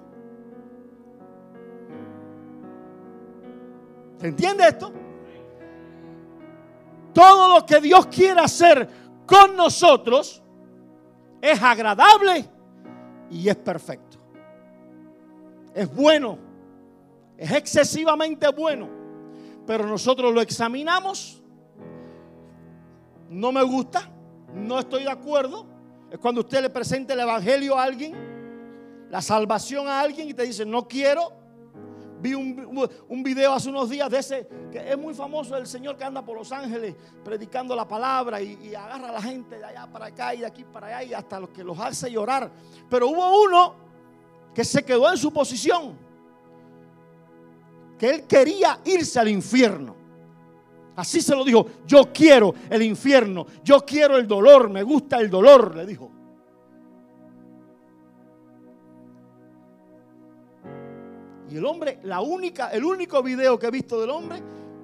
¿Se 4.18 4.28
entiende 4.28 4.68
esto? 4.68 4.92
todo 7.12 7.54
lo 7.54 7.66
que 7.66 7.80
Dios 7.80 8.06
quiere 8.06 8.40
hacer 8.40 8.88
con 9.26 9.56
nosotros 9.56 10.42
es 11.40 11.62
agradable 11.62 12.48
y 13.30 13.48
es 13.48 13.56
perfecto. 13.56 14.18
Es 15.74 15.92
bueno, 15.94 16.38
es 17.36 17.50
excesivamente 17.52 18.48
bueno, 18.48 18.88
pero 19.66 19.86
nosotros 19.86 20.32
lo 20.32 20.40
examinamos. 20.40 21.42
No 23.28 23.52
me 23.52 23.62
gusta, 23.62 24.10
no 24.54 24.78
estoy 24.78 25.04
de 25.04 25.10
acuerdo. 25.10 25.66
Es 26.10 26.18
cuando 26.18 26.42
usted 26.42 26.60
le 26.62 26.70
presenta 26.70 27.14
el 27.14 27.20
Evangelio 27.20 27.78
a 27.78 27.84
alguien, 27.84 28.14
la 29.10 29.22
salvación 29.22 29.88
a 29.88 30.00
alguien 30.00 30.28
y 30.28 30.34
te 30.34 30.42
dice, 30.42 30.66
no 30.66 30.86
quiero, 30.86 31.42
Vi 32.22 32.34
un, 32.34 33.22
video 33.24 33.52
hace 33.52 33.68
unos 33.68 33.90
días 33.90 34.08
de 34.08 34.18
ese, 34.18 34.48
que 34.70 34.92
es 34.92 34.96
muy 34.96 35.12
famoso, 35.12 35.56
el 35.56 35.66
señor 35.66 35.96
que 35.96 36.04
anda 36.04 36.24
por 36.24 36.38
Los 36.38 36.52
Ángeles 36.52 36.94
predicando 37.24 37.74
la 37.74 37.88
palabra 37.88 38.40
y, 38.40 38.72
agarra 38.76 39.08
a 39.08 39.12
la 39.12 39.20
gente 39.20 39.58
de 39.58 39.64
allá 39.64 39.88
para 39.90 40.06
acá 40.06 40.32
y 40.32 40.38
de 40.38 40.46
aquí 40.46 40.62
para 40.62 40.86
allá 40.86 41.02
y 41.02 41.14
hasta 41.14 41.40
los 41.40 41.50
que 41.50 41.64
los 41.64 41.76
hace 41.80 42.12
llorar. 42.12 42.48
Pero 42.88 43.08
hubo 43.08 43.42
uno 43.42 43.74
que 44.54 44.64
se 44.64 44.84
quedó 44.84 45.10
en 45.10 45.18
su 45.18 45.32
posición, 45.32 45.98
que 48.02 48.10
él 48.10 48.24
quería 48.26 48.80
irse 48.84 49.20
al 49.20 49.28
infierno. 49.28 49.94
Así 50.96 51.20
se 51.20 51.36
lo 51.36 51.44
dijo, 51.44 51.64
yo 51.86 52.12
quiero 52.12 52.52
el 52.68 52.82
infierno, 52.82 53.46
yo 53.62 53.86
quiero 53.86 54.16
el 54.16 54.26
dolor, 54.26 54.68
me 54.70 54.82
gusta 54.82 55.20
el 55.20 55.30
dolor, 55.30 55.76
le 55.76 55.86
dijo. 55.86 56.10
Y 61.48 61.56
el 61.56 61.64
hombre, 61.64 62.00
la 62.02 62.20
única, 62.20 62.70
el 62.70 62.84
único 62.84 63.22
video 63.22 63.56
que 63.56 63.68
he 63.68 63.70
visto 63.70 64.00
del 64.00 64.10
hombre 64.10 64.42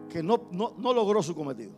que 0.08 0.22
no, 0.22 0.42
no, 0.52 0.92
logró 0.92 1.20
su 1.20 1.34
cometido. 1.34 1.72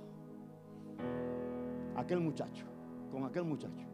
Aquel 1.97 2.21
muchacho, 2.21 2.67
con 3.11 3.25
aquel 3.25 3.45
muchacho. 3.45 3.87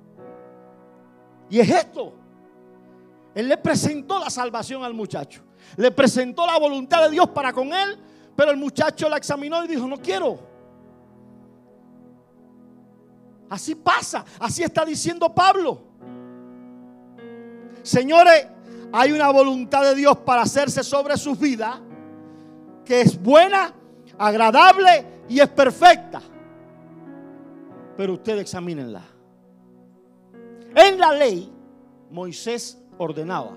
Y 1.48 1.60
es 1.60 1.70
esto. 1.70 2.12
Él 3.36 3.48
le 3.48 3.56
presentó 3.56 4.18
la 4.18 4.30
salvación 4.30 4.82
al 4.82 4.94
muchacho. 4.94 5.45
Le 5.76 5.90
presentó 5.90 6.46
la 6.46 6.58
voluntad 6.58 7.04
de 7.04 7.10
Dios 7.10 7.28
para 7.30 7.52
con 7.52 7.72
él. 7.72 7.98
Pero 8.36 8.50
el 8.50 8.56
muchacho 8.56 9.08
la 9.08 9.16
examinó 9.16 9.64
y 9.64 9.68
dijo, 9.68 9.86
no 9.86 9.98
quiero. 9.98 10.38
Así 13.48 13.74
pasa. 13.74 14.24
Así 14.38 14.62
está 14.62 14.84
diciendo 14.84 15.34
Pablo. 15.34 15.80
Señores, 17.82 18.46
hay 18.92 19.12
una 19.12 19.30
voluntad 19.30 19.82
de 19.82 19.94
Dios 19.94 20.16
para 20.18 20.42
hacerse 20.42 20.82
sobre 20.82 21.16
su 21.16 21.34
vida 21.34 21.80
que 22.84 23.00
es 23.00 23.20
buena, 23.20 23.74
agradable 24.16 25.06
y 25.28 25.40
es 25.40 25.48
perfecta. 25.48 26.22
Pero 27.96 28.14
ustedes 28.14 28.42
examínenla. 28.42 29.02
En 30.74 30.98
la 30.98 31.12
ley, 31.12 31.52
Moisés 32.10 32.78
ordenaba. 32.98 33.52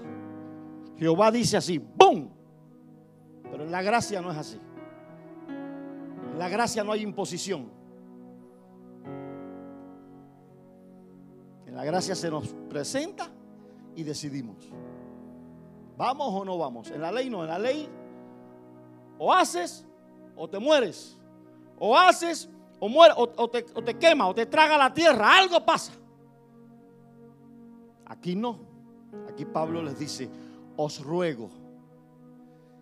Jehová 0.99 1.31
dice 1.31 1.55
así, 1.55 1.77
¡boom! 1.77 2.29
Pero 3.49 3.63
en 3.63 3.71
la 3.71 3.81
gracia 3.81 4.21
no 4.21 4.31
es 4.31 4.37
así. 4.37 4.59
En 5.47 6.37
la 6.37 6.49
gracia 6.49 6.83
no 6.83 6.91
hay 6.91 7.01
imposición. 7.01 7.71
En 11.65 11.73
la 11.73 11.85
gracia 11.85 12.15
se 12.15 12.29
nos 12.29 12.49
presenta 12.69 13.29
y 13.95 14.03
decidimos. 14.03 14.57
¿Vamos 15.97 16.33
o 16.33 16.43
no 16.43 16.57
vamos? 16.57 16.91
En 16.91 17.01
la 17.01 17.11
ley 17.13 17.29
no, 17.29 17.43
en 17.43 17.49
la 17.49 17.59
ley 17.59 17.89
o 19.17 19.33
haces 19.33 19.85
o 20.35 20.49
te 20.49 20.59
mueres. 20.59 21.17
O 21.77 21.97
haces 21.97 22.49
o 22.77 22.89
mueres, 22.89 23.15
o, 23.17 23.49
te, 23.49 23.65
o 23.73 23.81
te 23.81 23.97
quema, 23.97 24.27
o 24.27 24.35
te 24.35 24.45
traga 24.45 24.77
la 24.77 24.93
tierra. 24.93 25.37
Algo 25.37 25.65
pasa. 25.65 25.93
Aquí 28.05 28.35
no. 28.35 28.59
Aquí 29.29 29.45
Pablo 29.45 29.81
les 29.81 29.97
dice, 29.97 30.29
os 30.81 31.03
ruego. 31.03 31.49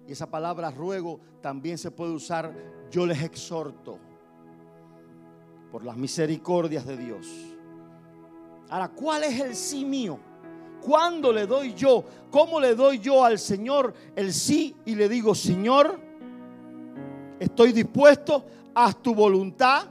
Y 0.07 0.11
esa 0.11 0.29
palabra 0.29 0.69
ruego 0.69 1.19
también 1.41 1.79
se 1.79 1.89
puede 1.89 2.11
usar, 2.11 2.53
yo 2.91 3.07
les 3.07 3.23
exhorto, 3.23 3.97
por 5.71 5.83
las 5.83 5.97
misericordias 5.97 6.85
de 6.85 6.95
Dios. 6.95 7.27
Ahora, 8.69 8.89
¿cuál 8.89 9.23
es 9.23 9.39
el 9.39 9.55
sí 9.55 9.83
mío? 9.83 10.19
¿Cuándo 10.79 11.33
le 11.33 11.47
doy 11.47 11.73
yo? 11.73 12.03
¿Cómo 12.29 12.59
le 12.59 12.75
doy 12.75 12.99
yo 12.99 13.25
al 13.25 13.39
Señor 13.39 13.95
el 14.15 14.31
sí? 14.31 14.75
Y 14.85 14.93
le 14.93 15.09
digo, 15.09 15.33
Señor, 15.33 15.99
estoy 17.39 17.71
dispuesto, 17.71 18.45
haz 18.75 19.01
tu 19.01 19.15
voluntad. 19.15 19.87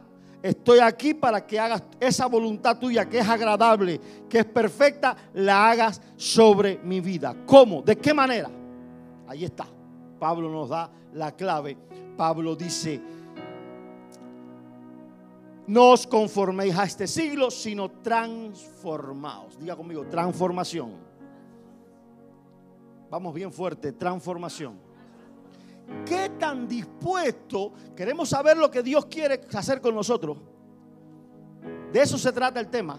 Estoy 0.46 0.78
aquí 0.78 1.12
para 1.12 1.44
que 1.44 1.58
hagas 1.58 1.82
esa 1.98 2.26
voluntad 2.26 2.78
tuya 2.78 3.08
que 3.08 3.18
es 3.18 3.28
agradable, 3.28 4.00
que 4.28 4.38
es 4.38 4.44
perfecta, 4.44 5.16
la 5.34 5.70
hagas 5.70 6.00
sobre 6.14 6.78
mi 6.84 7.00
vida. 7.00 7.34
¿Cómo? 7.44 7.82
¿De 7.82 7.96
qué 7.96 8.14
manera? 8.14 8.48
Ahí 9.26 9.44
está. 9.44 9.66
Pablo 10.20 10.48
nos 10.48 10.68
da 10.68 10.88
la 11.14 11.32
clave. 11.32 11.76
Pablo 12.16 12.54
dice, 12.54 13.02
no 15.66 15.90
os 15.90 16.06
conforméis 16.06 16.78
a 16.78 16.84
este 16.84 17.08
siglo, 17.08 17.50
sino 17.50 17.90
transformaos. 17.90 19.58
Diga 19.58 19.74
conmigo, 19.74 20.06
transformación. 20.06 20.92
Vamos 23.10 23.34
bien 23.34 23.50
fuerte, 23.50 23.90
transformación. 23.90 24.85
¿Qué 26.04 26.30
tan 26.38 26.66
dispuesto 26.66 27.72
queremos 27.94 28.28
saber 28.28 28.56
lo 28.56 28.70
que 28.70 28.82
Dios 28.82 29.06
quiere 29.06 29.40
hacer 29.54 29.80
con 29.80 29.94
nosotros? 29.94 30.38
De 31.92 32.00
eso 32.00 32.18
se 32.18 32.32
trata 32.32 32.60
el 32.60 32.68
tema. 32.68 32.98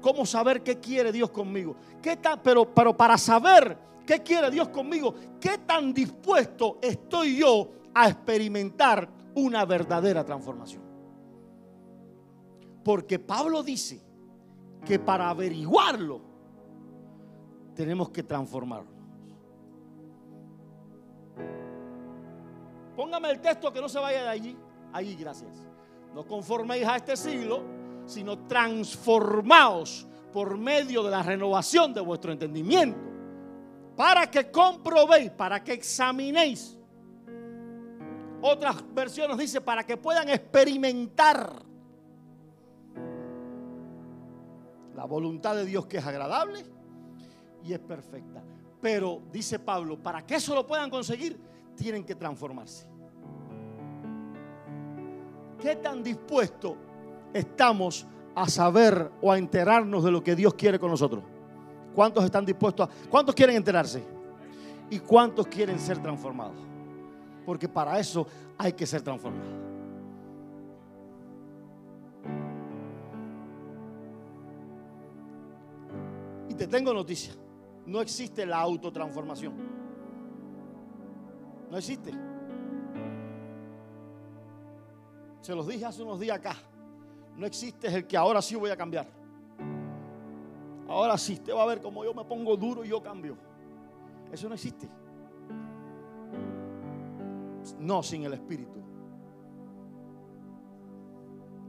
¿Cómo 0.00 0.24
saber 0.26 0.62
qué 0.62 0.78
quiere 0.78 1.12
Dios 1.12 1.30
conmigo? 1.30 1.76
¿Qué 2.00 2.16
tan, 2.16 2.40
pero, 2.42 2.72
pero 2.72 2.96
para 2.96 3.18
saber 3.18 3.76
qué 4.06 4.22
quiere 4.22 4.50
Dios 4.50 4.68
conmigo, 4.68 5.14
¿qué 5.40 5.58
tan 5.58 5.92
dispuesto 5.92 6.78
estoy 6.80 7.38
yo 7.38 7.70
a 7.94 8.08
experimentar 8.08 9.08
una 9.34 9.64
verdadera 9.64 10.24
transformación? 10.24 10.82
Porque 12.84 13.18
Pablo 13.18 13.62
dice 13.62 14.00
que 14.84 14.98
para 14.98 15.28
averiguarlo 15.30 16.20
tenemos 17.74 18.10
que 18.10 18.22
transformarlo. 18.22 18.97
Póngame 22.98 23.30
el 23.30 23.40
texto 23.40 23.72
que 23.72 23.80
no 23.80 23.88
se 23.88 24.00
vaya 24.00 24.24
de 24.24 24.28
allí. 24.28 24.56
Allí, 24.92 25.14
gracias. 25.14 25.52
No 26.12 26.26
conforméis 26.26 26.84
a 26.84 26.96
este 26.96 27.16
siglo, 27.16 27.62
sino 28.06 28.36
transformaos 28.48 30.04
por 30.32 30.58
medio 30.58 31.04
de 31.04 31.10
la 31.12 31.22
renovación 31.22 31.94
de 31.94 32.00
vuestro 32.00 32.32
entendimiento. 32.32 32.98
Para 33.94 34.28
que 34.28 34.50
comprobéis, 34.50 35.30
para 35.30 35.62
que 35.62 35.74
examinéis. 35.74 36.76
Otras 38.42 38.82
versiones 38.92 39.38
dice 39.38 39.60
para 39.60 39.86
que 39.86 39.96
puedan 39.96 40.28
experimentar 40.30 41.52
la 44.96 45.04
voluntad 45.04 45.54
de 45.54 45.66
Dios 45.66 45.86
que 45.86 45.98
es 45.98 46.04
agradable 46.04 46.64
y 47.62 47.72
es 47.72 47.78
perfecta. 47.78 48.42
Pero 48.80 49.22
dice 49.30 49.60
Pablo, 49.60 50.02
para 50.02 50.26
que 50.26 50.34
eso 50.34 50.52
lo 50.56 50.66
puedan 50.66 50.90
conseguir, 50.90 51.38
tienen 51.78 52.04
que 52.04 52.14
transformarse. 52.14 52.86
¿Qué 55.60 55.76
tan 55.76 56.02
dispuesto 56.02 56.76
estamos 57.32 58.06
a 58.34 58.48
saber 58.48 59.10
o 59.22 59.32
a 59.32 59.38
enterarnos 59.38 60.04
de 60.04 60.10
lo 60.10 60.22
que 60.22 60.34
Dios 60.34 60.54
quiere 60.54 60.78
con 60.78 60.90
nosotros? 60.90 61.22
¿Cuántos 61.94 62.24
están 62.24 62.44
dispuestos 62.44 62.88
a... 62.88 63.08
¿Cuántos 63.08 63.34
quieren 63.34 63.56
enterarse? 63.56 64.02
¿Y 64.90 64.98
cuántos 64.98 65.46
quieren 65.46 65.78
ser 65.78 65.98
transformados? 65.98 66.56
Porque 67.46 67.68
para 67.68 67.98
eso 67.98 68.26
hay 68.58 68.72
que 68.72 68.86
ser 68.86 69.02
transformados. 69.02 69.48
Y 76.48 76.54
te 76.54 76.66
tengo 76.66 76.92
noticia. 76.92 77.34
No 77.86 78.00
existe 78.00 78.44
la 78.44 78.58
autotransformación. 78.58 79.67
No 81.70 81.76
existe. 81.76 82.12
Se 85.40 85.54
los 85.54 85.66
dije 85.66 85.84
hace 85.84 86.02
unos 86.02 86.20
días 86.20 86.38
acá. 86.38 86.56
No 87.36 87.46
existe 87.46 87.86
el 87.88 88.06
que 88.06 88.16
ahora 88.16 88.42
sí 88.42 88.56
voy 88.56 88.70
a 88.70 88.76
cambiar. 88.76 89.06
Ahora 90.88 91.16
sí, 91.18 91.34
usted 91.34 91.54
va 91.54 91.62
a 91.62 91.66
ver 91.66 91.80
como 91.80 92.04
yo 92.04 92.14
me 92.14 92.24
pongo 92.24 92.56
duro 92.56 92.84
y 92.84 92.88
yo 92.88 93.02
cambio. 93.02 93.36
Eso 94.32 94.48
no 94.48 94.54
existe. 94.54 94.88
No 97.78 98.02
sin 98.02 98.24
el 98.24 98.32
Espíritu. 98.32 98.78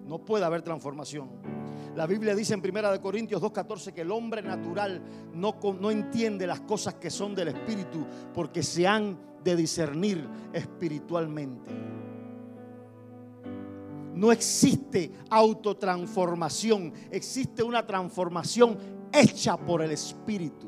No 0.05 0.19
puede 0.19 0.45
haber 0.45 0.61
transformación. 0.61 1.29
La 1.95 2.07
Biblia 2.07 2.33
dice 2.33 2.53
en 2.53 2.61
1 2.61 3.01
Corintios 3.01 3.41
2.14 3.41 3.93
que 3.93 4.01
el 4.01 4.11
hombre 4.11 4.41
natural 4.41 5.01
no, 5.33 5.55
no 5.79 5.91
entiende 5.91 6.47
las 6.47 6.61
cosas 6.61 6.95
que 6.95 7.09
son 7.09 7.35
del 7.35 7.49
Espíritu 7.49 8.05
porque 8.33 8.63
se 8.63 8.87
han 8.87 9.28
de 9.43 9.55
discernir 9.55 10.27
espiritualmente. 10.53 11.71
No 14.13 14.31
existe 14.31 15.11
autotransformación, 15.29 16.93
existe 17.09 17.63
una 17.63 17.85
transformación 17.85 18.77
hecha 19.11 19.55
por 19.55 19.81
el 19.81 19.91
Espíritu. 19.91 20.67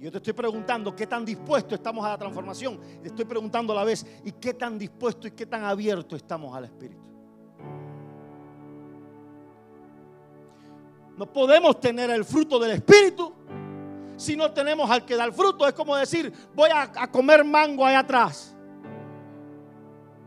Yo 0.00 0.10
te 0.10 0.16
estoy 0.16 0.32
preguntando 0.32 0.96
qué 0.96 1.06
tan 1.06 1.26
dispuesto 1.26 1.74
estamos 1.74 2.02
a 2.06 2.08
la 2.08 2.18
transformación. 2.18 2.80
Te 3.02 3.08
estoy 3.08 3.26
preguntando 3.26 3.74
a 3.74 3.76
la 3.76 3.84
vez, 3.84 4.06
¿y 4.24 4.32
qué 4.32 4.54
tan 4.54 4.78
dispuesto 4.78 5.28
y 5.28 5.32
qué 5.32 5.44
tan 5.44 5.62
abierto 5.64 6.16
estamos 6.16 6.56
al 6.56 6.64
Espíritu? 6.64 7.04
No 11.18 11.30
podemos 11.30 11.78
tener 11.78 12.08
el 12.08 12.24
fruto 12.24 12.58
del 12.58 12.70
Espíritu 12.70 13.34
si 14.20 14.36
no 14.36 14.52
tenemos 14.52 14.90
al 14.90 15.04
que 15.04 15.16
da 15.16 15.24
el 15.24 15.32
fruto. 15.32 15.66
Es 15.66 15.72
como 15.72 15.96
decir, 15.96 16.32
voy 16.54 16.70
a, 16.70 16.82
a 16.82 17.10
comer 17.10 17.42
mango 17.42 17.86
allá 17.86 18.00
atrás. 18.00 18.54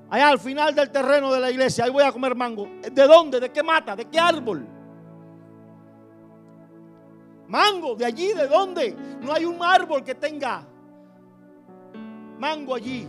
Allá 0.09 0.29
al 0.29 0.39
final 0.39 0.73
del 0.73 0.91
terreno 0.91 1.31
de 1.31 1.39
la 1.39 1.51
iglesia, 1.51 1.85
ahí 1.85 1.91
voy 1.91 2.03
a 2.03 2.11
comer 2.11 2.35
mango. 2.35 2.67
¿De 2.91 3.07
dónde? 3.07 3.39
¿De 3.39 3.51
qué 3.51 3.63
mata? 3.63 3.95
¿De 3.95 4.05
qué 4.05 4.19
árbol? 4.19 4.67
Mango, 7.47 7.95
de 7.95 8.05
allí, 8.05 8.33
¿de 8.33 8.47
dónde? 8.47 8.95
No 9.21 9.31
hay 9.31 9.45
un 9.45 9.61
árbol 9.61 10.03
que 10.03 10.15
tenga 10.15 10.65
mango 12.39 12.75
allí. 12.75 13.07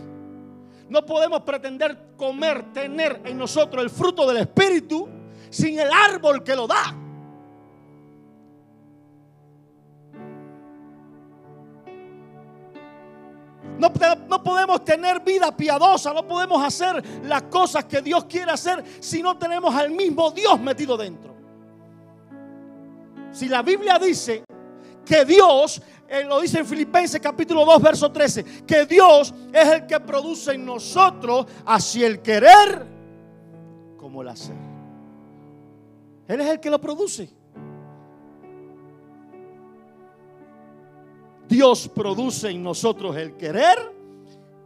No 0.87 1.03
podemos 1.03 1.41
pretender 1.41 2.13
comer, 2.15 2.71
tener 2.71 3.21
en 3.25 3.37
nosotros 3.37 3.83
el 3.83 3.89
fruto 3.89 4.27
del 4.27 4.37
Espíritu 4.37 5.09
sin 5.49 5.79
el 5.79 5.89
árbol 5.91 6.43
que 6.43 6.55
lo 6.55 6.67
da. 6.67 7.04
No, 13.77 13.91
no, 14.27 14.43
podemos 14.43 14.83
tener 14.83 15.19
vida 15.21 15.55
piadosa, 15.55 16.13
no 16.13 16.25
podemos 16.27 16.63
hacer 16.63 17.03
las 17.23 17.43
cosas 17.43 17.85
que 17.85 18.01
Dios 18.01 18.25
quiere 18.25 18.51
hacer 18.51 18.83
si 18.99 19.21
no 19.21 19.37
tenemos 19.37 19.73
al 19.75 19.91
mismo 19.91 20.31
Dios 20.31 20.59
metido 20.59 20.95
dentro. 20.95 21.35
Si 23.31 23.47
la 23.49 23.61
Biblia 23.61 23.99
dice 23.99 24.43
que 25.05 25.25
Dios, 25.25 25.81
eh, 26.07 26.23
lo 26.23 26.39
dice 26.39 26.59
en 26.59 26.65
Filipenses 26.65 27.19
capítulo 27.19 27.65
2, 27.65 27.81
verso 27.81 28.11
13, 28.11 28.65
que 28.65 28.85
Dios 28.85 29.33
es 29.51 29.67
el 29.67 29.85
que 29.85 29.99
produce 29.99 30.53
en 30.53 30.65
nosotros 30.65 31.45
así 31.65 32.03
el 32.03 32.21
querer 32.21 32.85
como 33.97 34.21
el 34.21 34.29
hacer. 34.29 34.55
Él 36.27 36.41
es 36.41 36.47
el 36.47 36.59
que 36.59 36.69
lo 36.69 36.79
produce. 36.79 37.29
Dios 41.47 41.89
produce 41.93 42.49
en 42.49 42.63
nosotros 42.63 43.15
el 43.15 43.35
querer 43.35 43.77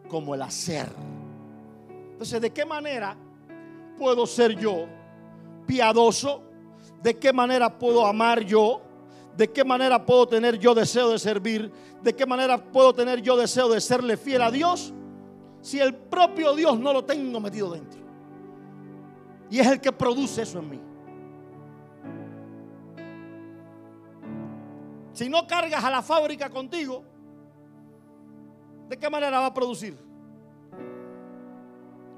como 0.08 0.36
el 0.36 0.42
hacer. 0.42 0.88
Entonces, 2.12 2.42
¿de 2.42 2.52
qué 2.52 2.66
manera 2.66 3.16
puedo 3.98 4.26
ser 4.26 4.58
yo 4.58 4.88
piadoso? 5.66 6.44
¿De 7.02 7.18
qué 7.18 7.32
manera 7.32 7.78
puedo 7.78 8.06
amar 8.06 8.42
yo? 8.42 8.82
¿De 9.38 9.50
qué 9.50 9.64
manera 9.64 10.06
puedo 10.06 10.28
tener 10.28 10.58
yo 10.58 10.74
deseo 10.74 11.12
de 11.12 11.20
servir? 11.20 11.72
¿De 12.02 12.14
qué 12.14 12.26
manera 12.26 12.58
puedo 12.58 12.94
tener 12.94 13.22
yo 13.22 13.38
deseo 13.38 13.70
de 13.70 13.80
serle 13.80 14.18
fiel 14.18 14.42
a 14.42 14.52
Dios? 14.52 14.94
Si 15.62 15.80
el 15.80 15.94
propio 15.94 16.56
Dios 16.56 16.80
no 16.80 16.92
lo 16.94 17.06
tengo 17.06 17.40
metido 17.40 17.72
dentro. 17.72 18.00
Y 19.50 19.60
es 19.60 19.68
el 19.68 19.80
que 19.80 19.92
produce 19.92 20.42
eso 20.42 20.60
en 20.60 20.70
mí. 20.70 20.80
Si 25.20 25.28
no 25.28 25.46
cargas 25.46 25.84
a 25.84 25.90
la 25.90 26.02
fábrica 26.02 26.50
contigo, 26.50 27.04
¿de 28.88 28.98
qué 28.98 29.10
manera 29.10 29.42
va 29.42 29.48
a 29.48 29.54
producir? 29.54 29.98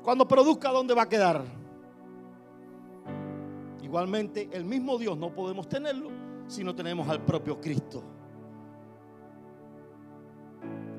Cuando 0.04 0.28
produzca, 0.28 0.70
¿dónde 0.70 0.94
va 0.94 1.02
a 1.02 1.10
quedar? 1.10 1.44
Igualmente, 3.82 4.48
el 4.52 4.66
mismo 4.66 5.00
Dios 5.00 5.18
no 5.18 5.34
podemos 5.34 5.68
tenerlo 5.68 6.12
si 6.46 6.64
no 6.64 6.76
tenemos 6.76 7.10
al 7.10 7.26
propio 7.26 7.60
Cristo. 7.60 8.04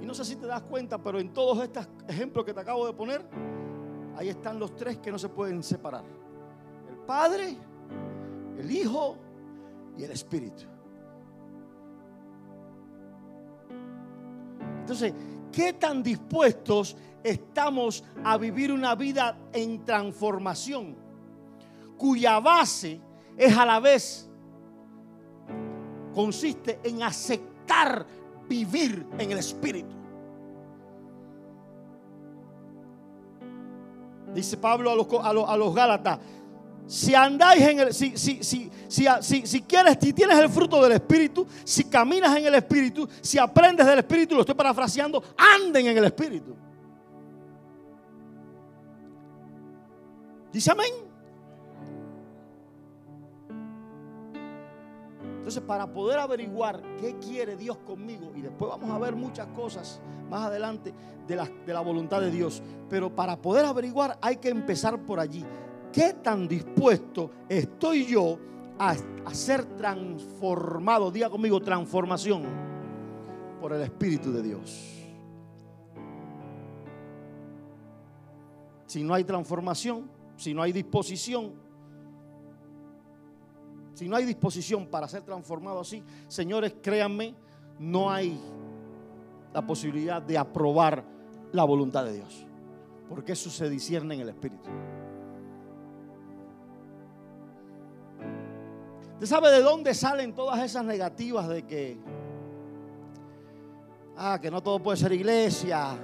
Y 0.01 0.05
no 0.05 0.13
sé 0.13 0.25
si 0.25 0.35
te 0.35 0.49
das 0.49 0.63
cuenta, 0.63 1.01
pero 1.01 1.21
en 1.21 1.33
todos 1.33 1.63
estos 1.63 1.87
ejemplos 2.09 2.45
que 2.45 2.53
te 2.53 2.59
acabo 2.59 2.85
de 2.85 2.95
poner, 2.95 3.25
ahí 4.17 4.29
están 4.29 4.59
los 4.59 4.75
tres 4.75 4.99
que 4.99 5.13
no 5.13 5.21
se 5.21 5.29
pueden 5.29 5.63
separar. 5.63 6.03
El 6.91 6.97
Padre, 7.07 7.57
el 8.59 8.69
Hijo 8.69 9.17
y 9.97 10.03
el 10.03 10.11
Espíritu. 10.11 10.72
Entonces, 14.93 15.15
¿qué 15.51 15.73
tan 15.73 16.03
dispuestos 16.03 16.95
estamos 17.25 18.05
a 18.23 18.37
vivir 18.37 18.71
una 18.71 18.95
vida 18.95 19.39
en 19.51 19.83
transformación 19.87 20.95
cuya 21.97 22.39
base 22.41 23.01
es 23.35 23.57
a 23.57 23.65
la 23.65 23.81
vez, 23.81 24.29
consiste 26.15 26.79
en 26.85 27.03
aceptar 27.03 28.05
vivir 28.47 29.07
en 29.17 29.33
el 29.33 29.39
Espíritu? 29.39 29.97
Dice 34.35 34.59
Pablo 34.59 34.91
a 34.91 34.95
los, 34.95 35.07
a 35.23 35.33
los, 35.33 35.49
a 35.49 35.57
los 35.57 35.75
Gálatas, 35.75 36.19
si 36.87 37.15
andáis 37.15 37.63
en 37.63 37.81
el, 37.81 37.95
si, 37.95 38.17
si, 38.17 38.43
si, 38.43 38.71
si, 38.89 39.63
quieres, 39.63 39.97
si 40.01 40.13
tienes 40.13 40.39
el 40.39 40.49
fruto 40.49 40.83
del 40.83 40.93
Espíritu, 40.93 41.47
si 41.65 41.85
caminas 41.85 42.37
en 42.37 42.47
el 42.47 42.55
Espíritu, 42.55 43.09
si 43.21 43.39
aprendes 43.39 43.87
del 43.87 44.01
Espíritu, 44.01 44.35
lo 44.35 44.41
estoy 44.41 44.55
parafraseando, 44.55 45.23
anden 45.37 45.87
en 45.87 45.99
el 45.99 46.05
Espíritu. 46.05 46.55
Dice 50.53 50.71
amén. 50.71 50.93
Entonces, 55.39 55.63
para 55.63 55.93
poder 55.93 56.21
averiguar 56.21 56.81
qué 57.01 57.17
quiere 57.19 57.57
Dios 57.57 57.79
conmigo, 57.79 58.33
y 58.37 58.43
después 58.43 58.71
vamos 58.71 58.91
a 58.91 58.99
ver 58.99 59.17
muchas 59.17 59.49
cosas 59.49 60.01
más 60.31 60.47
adelante 60.47 60.95
de 61.27 61.37
la, 61.37 61.47
de 61.67 61.73
la 61.73 61.81
voluntad 61.81 62.21
de 62.21 62.31
Dios, 62.31 62.63
pero 62.89 63.15
para 63.15 63.37
poder 63.37 63.65
averiguar 63.65 64.19
hay 64.21 64.37
que 64.37 64.51
empezar 64.51 65.01
por 65.05 65.19
allí. 65.19 65.45
¿Qué 65.93 66.15
tan 66.15 66.49
dispuesto 66.49 67.31
estoy 67.49 68.07
yo 68.07 68.39
a, 68.79 68.97
ser 69.35 69.77
transformado? 69.77 71.11
Diga 71.11 71.29
conmigo, 71.29 71.61
transformación 71.61 72.45
por 73.61 73.75
el 73.75 73.83
Espíritu 73.83 74.33
de 74.33 74.43
Dios. 74.43 74.89
Si 78.87 79.03
no 79.03 79.13
hay 79.13 79.25
transformación, 79.25 80.11
si 80.37 80.55
no 80.55 80.63
hay 80.63 80.73
disposición, 80.73 81.53
si 83.93 84.09
no 84.09 84.17
hay 84.17 84.25
disposición 84.25 84.87
para 84.87 85.07
ser 85.09 85.23
transformado 85.23 85.81
así, 85.81 86.03
señores, 86.27 86.75
créanme, 86.83 87.35
no 87.79 88.11
hay 88.11 88.41
la 89.53 89.67
posibilidad 89.67 90.23
de 90.23 90.39
aprobar 90.39 91.05
la 91.53 91.65
voluntad 91.65 92.05
de 92.05 92.15
Dios. 92.15 92.47
Porque 93.09 93.33
eso 93.33 93.51
se 93.51 93.69
discierne 93.69 94.15
en 94.15 94.21
el 94.23 94.31
Espíritu. 94.31 94.71
¿Usted 99.23 99.37
sabe 99.37 99.53
de 99.53 99.63
dónde 99.63 99.95
salen 99.95 100.35
todas 100.35 100.59
esas 100.65 100.85
negativas 100.85 101.47
de 101.47 101.63
que, 101.63 101.97
ah, 104.17 104.37
que 104.43 104.51
no 104.51 104.61
todo 104.61 104.83
puede 104.83 104.97
ser 104.97 105.13
iglesia, 105.13 105.97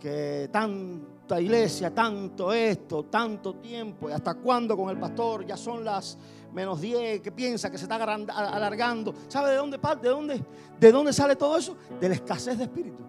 que 0.00 0.48
tan 0.52 1.04
iglesia, 1.40 1.92
tanto 1.92 2.52
esto, 2.52 3.06
tanto 3.06 3.56
tiempo, 3.56 4.08
y 4.08 4.12
hasta 4.12 4.34
cuándo 4.34 4.76
con 4.76 4.88
el 4.88 5.00
pastor, 5.00 5.44
ya 5.44 5.56
son 5.56 5.84
las 5.84 6.16
menos 6.52 6.80
10, 6.80 7.22
que 7.22 7.32
piensa 7.32 7.72
que 7.72 7.76
se 7.76 7.86
está 7.86 7.96
alargando. 7.96 9.12
¿Sabe 9.26 9.50
de 9.50 9.56
dónde 9.56 9.80
parte? 9.80 10.06
¿De 10.06 10.14
dónde, 10.14 10.44
¿De 10.78 10.92
dónde 10.92 11.12
sale 11.12 11.34
todo 11.34 11.58
eso? 11.58 11.76
De 12.00 12.08
la 12.08 12.14
escasez 12.14 12.56
de 12.56 12.64
espíritu. 12.64 13.02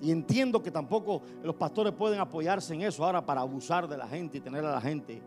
Y 0.00 0.12
entiendo 0.12 0.62
que 0.62 0.70
tampoco 0.70 1.22
los 1.42 1.54
pastores 1.56 1.92
pueden 1.92 2.20
apoyarse 2.20 2.74
en 2.74 2.82
eso 2.82 3.04
ahora 3.04 3.24
para 3.24 3.40
abusar 3.40 3.88
de 3.88 3.96
la 3.96 4.06
gente 4.06 4.38
y 4.38 4.40
tener 4.40 4.64
a 4.64 4.72
la 4.72 4.80
gente. 4.80 5.20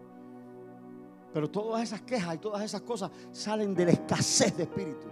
Pero 1.33 1.49
todas 1.49 1.83
esas 1.83 2.01
quejas 2.01 2.35
y 2.35 2.37
todas 2.37 2.61
esas 2.63 2.81
cosas 2.81 3.11
salen 3.31 3.73
de 3.73 3.85
la 3.85 3.91
escasez 3.91 4.55
de 4.55 4.63
espíritu. 4.63 5.07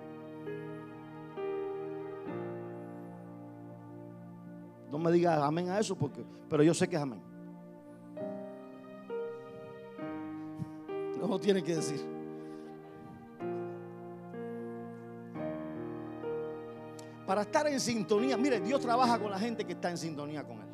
No 4.92 4.98
me 4.98 5.12
diga 5.12 5.46
amén 5.46 5.70
a 5.70 5.80
eso, 5.80 5.96
porque, 5.96 6.24
pero 6.50 6.64
yo 6.64 6.74
sé 6.74 6.88
que 6.88 6.96
es 6.96 7.02
amén. 7.02 7.22
No 11.20 11.28
lo 11.28 11.40
tiene 11.40 11.62
que 11.62 11.76
decir. 11.76 12.19
Para 17.30 17.44
estar 17.44 17.68
en 17.68 17.80
sintonía, 17.80 18.36
mire, 18.38 18.60
Dios 18.60 18.82
trabaja 18.82 19.20
con 19.20 19.30
la 19.30 19.38
gente 19.38 19.64
que 19.64 19.74
está 19.74 19.92
en 19.92 20.00
sintonía 20.00 20.44
con 20.44 20.58
Él. 20.62 20.68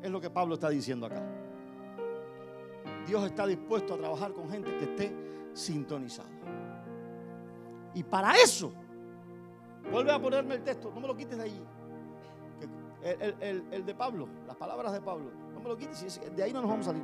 Es 0.00 0.08
lo 0.08 0.20
que 0.20 0.30
Pablo 0.30 0.54
está 0.54 0.68
diciendo 0.68 1.04
acá. 1.04 1.20
Dios 3.08 3.24
está 3.24 3.44
dispuesto 3.44 3.94
a 3.94 3.98
trabajar 3.98 4.32
con 4.32 4.48
gente 4.48 4.70
que 4.78 4.84
esté 4.84 5.12
sintonizada. 5.52 6.28
Y 7.92 8.04
para 8.04 8.36
eso, 8.36 8.72
vuelve 9.90 10.12
a 10.12 10.22
ponerme 10.22 10.54
el 10.54 10.62
texto, 10.62 10.92
no 10.94 11.00
me 11.00 11.08
lo 11.08 11.16
quites 11.16 11.36
de 11.36 11.42
allí. 11.42 11.60
El, 13.02 13.84
de 13.84 13.94
Pablo, 13.96 14.28
las 14.46 14.54
palabras 14.54 14.92
de 14.92 15.00
Pablo. 15.00 15.32
No 15.52 15.58
me 15.58 15.70
lo 15.70 15.76
quites, 15.76 16.20
de 16.36 16.40
ahí 16.40 16.52
no 16.52 16.60
nos 16.60 16.70
vamos 16.70 16.86
a 16.86 16.90
salir. 16.92 17.02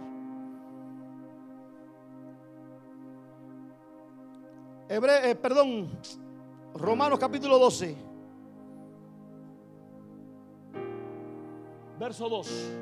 Hebre, 4.89 5.31
eh, 5.31 5.35
perdón, 5.35 5.91
Romanos 6.73 7.19
capítulo 7.19 7.59
12, 7.59 8.15
verso 12.07 12.29
2. 12.29 12.73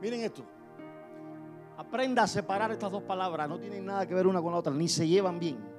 Miren 0.00 0.20
esto. 0.22 0.42
Aprenda 1.76 2.22
a 2.22 2.26
separar 2.26 2.70
estas 2.72 2.90
dos 2.90 3.02
palabras. 3.02 3.48
No 3.48 3.58
tienen 3.58 3.84
nada 3.84 4.06
que 4.06 4.14
ver 4.14 4.26
una 4.26 4.40
con 4.40 4.52
la 4.52 4.58
otra, 4.58 4.72
ni 4.72 4.88
se 4.88 5.06
llevan 5.06 5.38
bien 5.38 5.72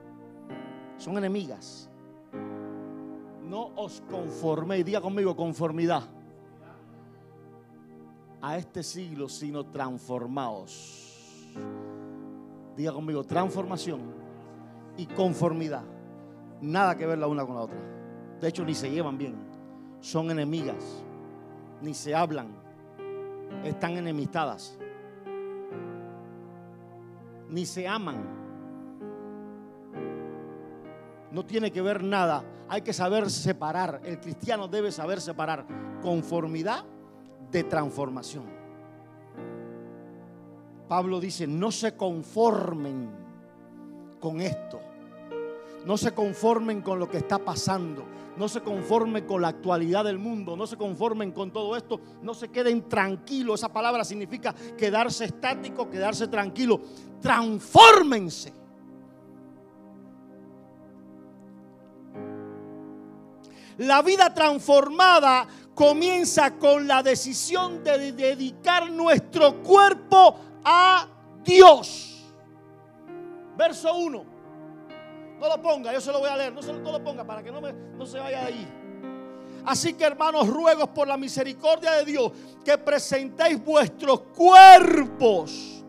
son 0.98 1.18
enemigas. 1.18 1.90
No 3.44 3.72
os 3.76 4.02
conforméis, 4.10 4.86
diga 4.86 5.02
conmigo 5.02 5.36
conformidad 5.36 6.04
a 8.42 8.58
este 8.58 8.84
siglo, 8.84 9.28
sino 9.28 9.66
transformaos. 9.66 11.52
Diga 12.76 12.94
conmigo 12.94 13.24
transformación 13.24 14.02
y 14.98 15.06
conformidad. 15.08 15.93
Nada 16.64 16.98
que 16.98 17.06
ver 17.06 17.20
la 17.20 17.28
una 17.28 17.46
con 17.46 17.56
la 17.56 17.62
otra. 17.62 17.78
De 18.42 18.48
hecho, 18.48 18.66
ni 18.66 18.74
se 18.74 18.90
llevan 18.90 19.18
bien. 19.18 19.36
Son 20.00 20.32
enemigas. 20.32 21.04
Ni 21.82 21.94
se 21.94 22.16
hablan. 22.16 22.48
Están 23.64 23.98
enemistadas. 23.98 24.78
Ni 27.50 27.66
se 27.66 27.88
aman 27.88 28.44
no 31.34 31.44
tiene 31.44 31.72
que 31.72 31.82
ver 31.82 32.04
nada. 32.04 32.46
Hay 32.70 32.82
que 32.84 32.94
saber 32.94 33.30
separar. 33.30 34.02
El 34.06 34.20
cristiano 34.20 34.68
debe 34.68 34.92
saber 34.92 35.20
separar 35.20 35.66
conformidad 36.02 36.86
de 37.52 37.64
transformación. 37.64 38.46
Pablo 40.88 41.20
dice, 41.20 41.48
no 41.48 41.72
se 41.72 41.98
conformen 41.98 43.10
con 44.20 44.42
esto. 44.42 44.80
No 45.86 45.98
se 45.98 46.14
conformen 46.14 46.82
con 46.82 47.00
lo 47.00 47.10
que 47.10 47.18
está 47.18 47.40
pasando. 47.40 48.06
No 48.38 48.48
se 48.48 48.62
conformen 48.62 49.26
con 49.26 49.42
la 49.42 49.50
actualidad 49.50 50.04
del 50.04 50.18
mundo. 50.18 50.56
No 50.56 50.66
se 50.66 50.78
conformen 50.78 51.32
con 51.32 51.52
todo 51.52 51.76
esto. 51.76 52.00
No 52.22 52.34
se 52.34 52.50
queden 52.50 52.88
tranquilos. 52.88 53.60
Esa 53.60 53.72
palabra 53.72 54.04
significa 54.04 54.54
quedarse 54.78 55.26
estático, 55.26 55.90
quedarse 55.90 56.28
tranquilo. 56.28 56.82
Transfórmense 57.22 58.64
La 63.78 64.02
vida 64.02 64.34
transformada 64.34 65.48
comienza 65.74 66.58
con 66.58 66.88
la 66.88 67.02
decisión 67.02 67.84
de 67.84 68.12
dedicar 68.12 68.92
nuestro 68.92 69.64
cuerpo 69.64 70.36
a 70.64 71.08
Dios. 71.44 72.24
Verso 73.58 73.96
1. 73.96 74.33
No 75.44 75.50
lo 75.50 75.62
ponga, 75.62 75.92
yo 75.92 76.00
se 76.00 76.10
lo 76.10 76.20
voy 76.20 76.30
a 76.30 76.38
leer. 76.38 76.54
No, 76.54 76.62
se 76.62 76.72
lo, 76.72 77.04
ponga 77.04 77.26
para 77.26 77.44
que 77.44 77.52
no, 77.52 77.60
me, 77.60 77.74
no 77.74 78.06
se 78.06 78.18
vaya 78.18 78.40
de 78.40 78.46
ahí. 78.46 78.66
Así 79.66 79.92
que 79.92 80.06
hermanos, 80.06 80.48
ruegos 80.48 80.88
por 80.88 81.06
la 81.06 81.18
misericordia 81.18 81.92
de 81.92 82.06
Dios 82.06 82.32
que 82.64 82.78
presentéis 82.78 83.62
vuestros 83.62 84.22
cuerpos 84.34 85.84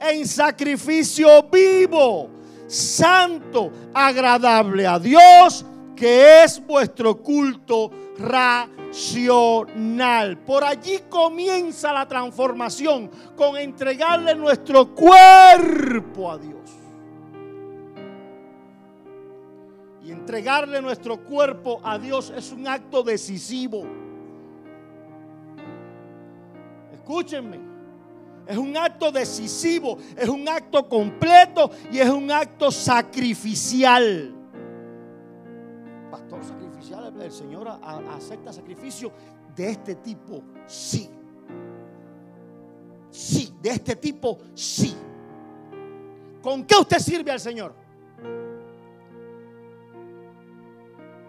en 0.00 0.26
sacrificio 0.26 1.42
vivo, 1.42 2.30
santo, 2.66 3.70
agradable 3.92 4.86
a 4.86 4.98
Dios 4.98 5.66
que 5.94 6.44
es 6.44 6.66
vuestro 6.66 7.18
culto 7.22 7.90
racional. 8.16 8.78
Por 10.38 10.64
allí 10.64 11.00
comienza 11.10 11.92
la 11.92 12.08
transformación 12.08 13.10
con 13.36 13.58
entregarle 13.58 14.34
nuestro 14.34 14.94
cuerpo 14.94 16.30
a 16.30 16.38
Dios. 16.38 16.55
Y 20.06 20.12
entregarle 20.12 20.80
nuestro 20.80 21.24
cuerpo 21.24 21.80
a 21.82 21.98
Dios 21.98 22.32
es 22.36 22.52
un 22.52 22.68
acto 22.68 23.02
decisivo. 23.02 23.84
Escúchenme. 26.92 27.58
Es 28.46 28.56
un 28.56 28.76
acto 28.76 29.10
decisivo, 29.10 29.98
es 30.16 30.28
un 30.28 30.48
acto 30.48 30.88
completo 30.88 31.68
y 31.90 31.98
es 31.98 32.08
un 32.08 32.30
acto 32.30 32.70
sacrificial 32.70 34.36
sacrificial, 36.42 37.20
el 37.20 37.32
Señor 37.32 37.68
acepta 37.68 38.52
sacrificio 38.52 39.12
de 39.54 39.70
este 39.70 39.96
tipo, 39.96 40.42
sí. 40.66 41.10
Sí, 43.10 43.54
de 43.60 43.70
este 43.70 43.96
tipo, 43.96 44.38
sí. 44.54 44.94
¿Con 46.42 46.64
qué 46.64 46.76
usted 46.76 46.98
sirve 46.98 47.30
al 47.30 47.40
Señor? 47.40 47.85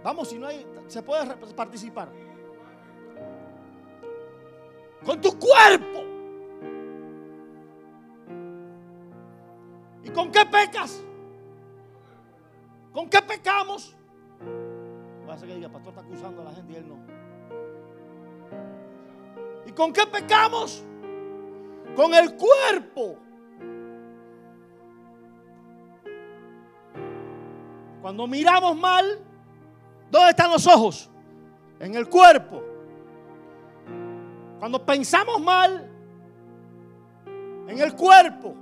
Vamos, 0.07 0.29
si 0.29 0.39
no 0.39 0.47
hay, 0.47 0.65
se 0.87 1.03
puede 1.03 1.35
participar. 1.53 2.07
Con 5.03 5.19
tu 5.19 5.37
cuerpo. 5.37 6.05
¿Y 10.05 10.09
con 10.11 10.31
qué 10.31 10.45
pecas? 10.45 11.03
¿Con 12.93 13.09
qué 13.09 13.21
pecamos? 13.21 13.97
Ser 15.37 15.49
que 15.49 15.55
diga, 15.55 15.67
pastor 15.67 15.89
está 15.89 16.01
acusando 16.01 16.41
a 16.41 16.45
la 16.45 16.51
gente 16.53 16.71
y 16.71 16.75
él 16.77 16.87
no. 16.87 16.95
¿Y 19.65 19.73
con 19.73 19.91
qué 19.91 20.07
pecamos? 20.07 20.85
Con 21.97 22.13
el 22.13 22.33
cuerpo. 22.37 23.17
Cuando 28.01 28.25
miramos 28.25 28.77
mal, 28.77 29.27
¿dónde 30.09 30.29
están 30.29 30.51
los 30.51 30.65
ojos? 30.67 31.09
En 31.79 31.95
el 31.95 32.07
cuerpo. 32.09 32.63
Cuando 34.59 34.83
pensamos 34.83 35.39
mal, 35.39 35.89
en 37.67 37.79
el 37.79 37.93
cuerpo. 37.95 38.55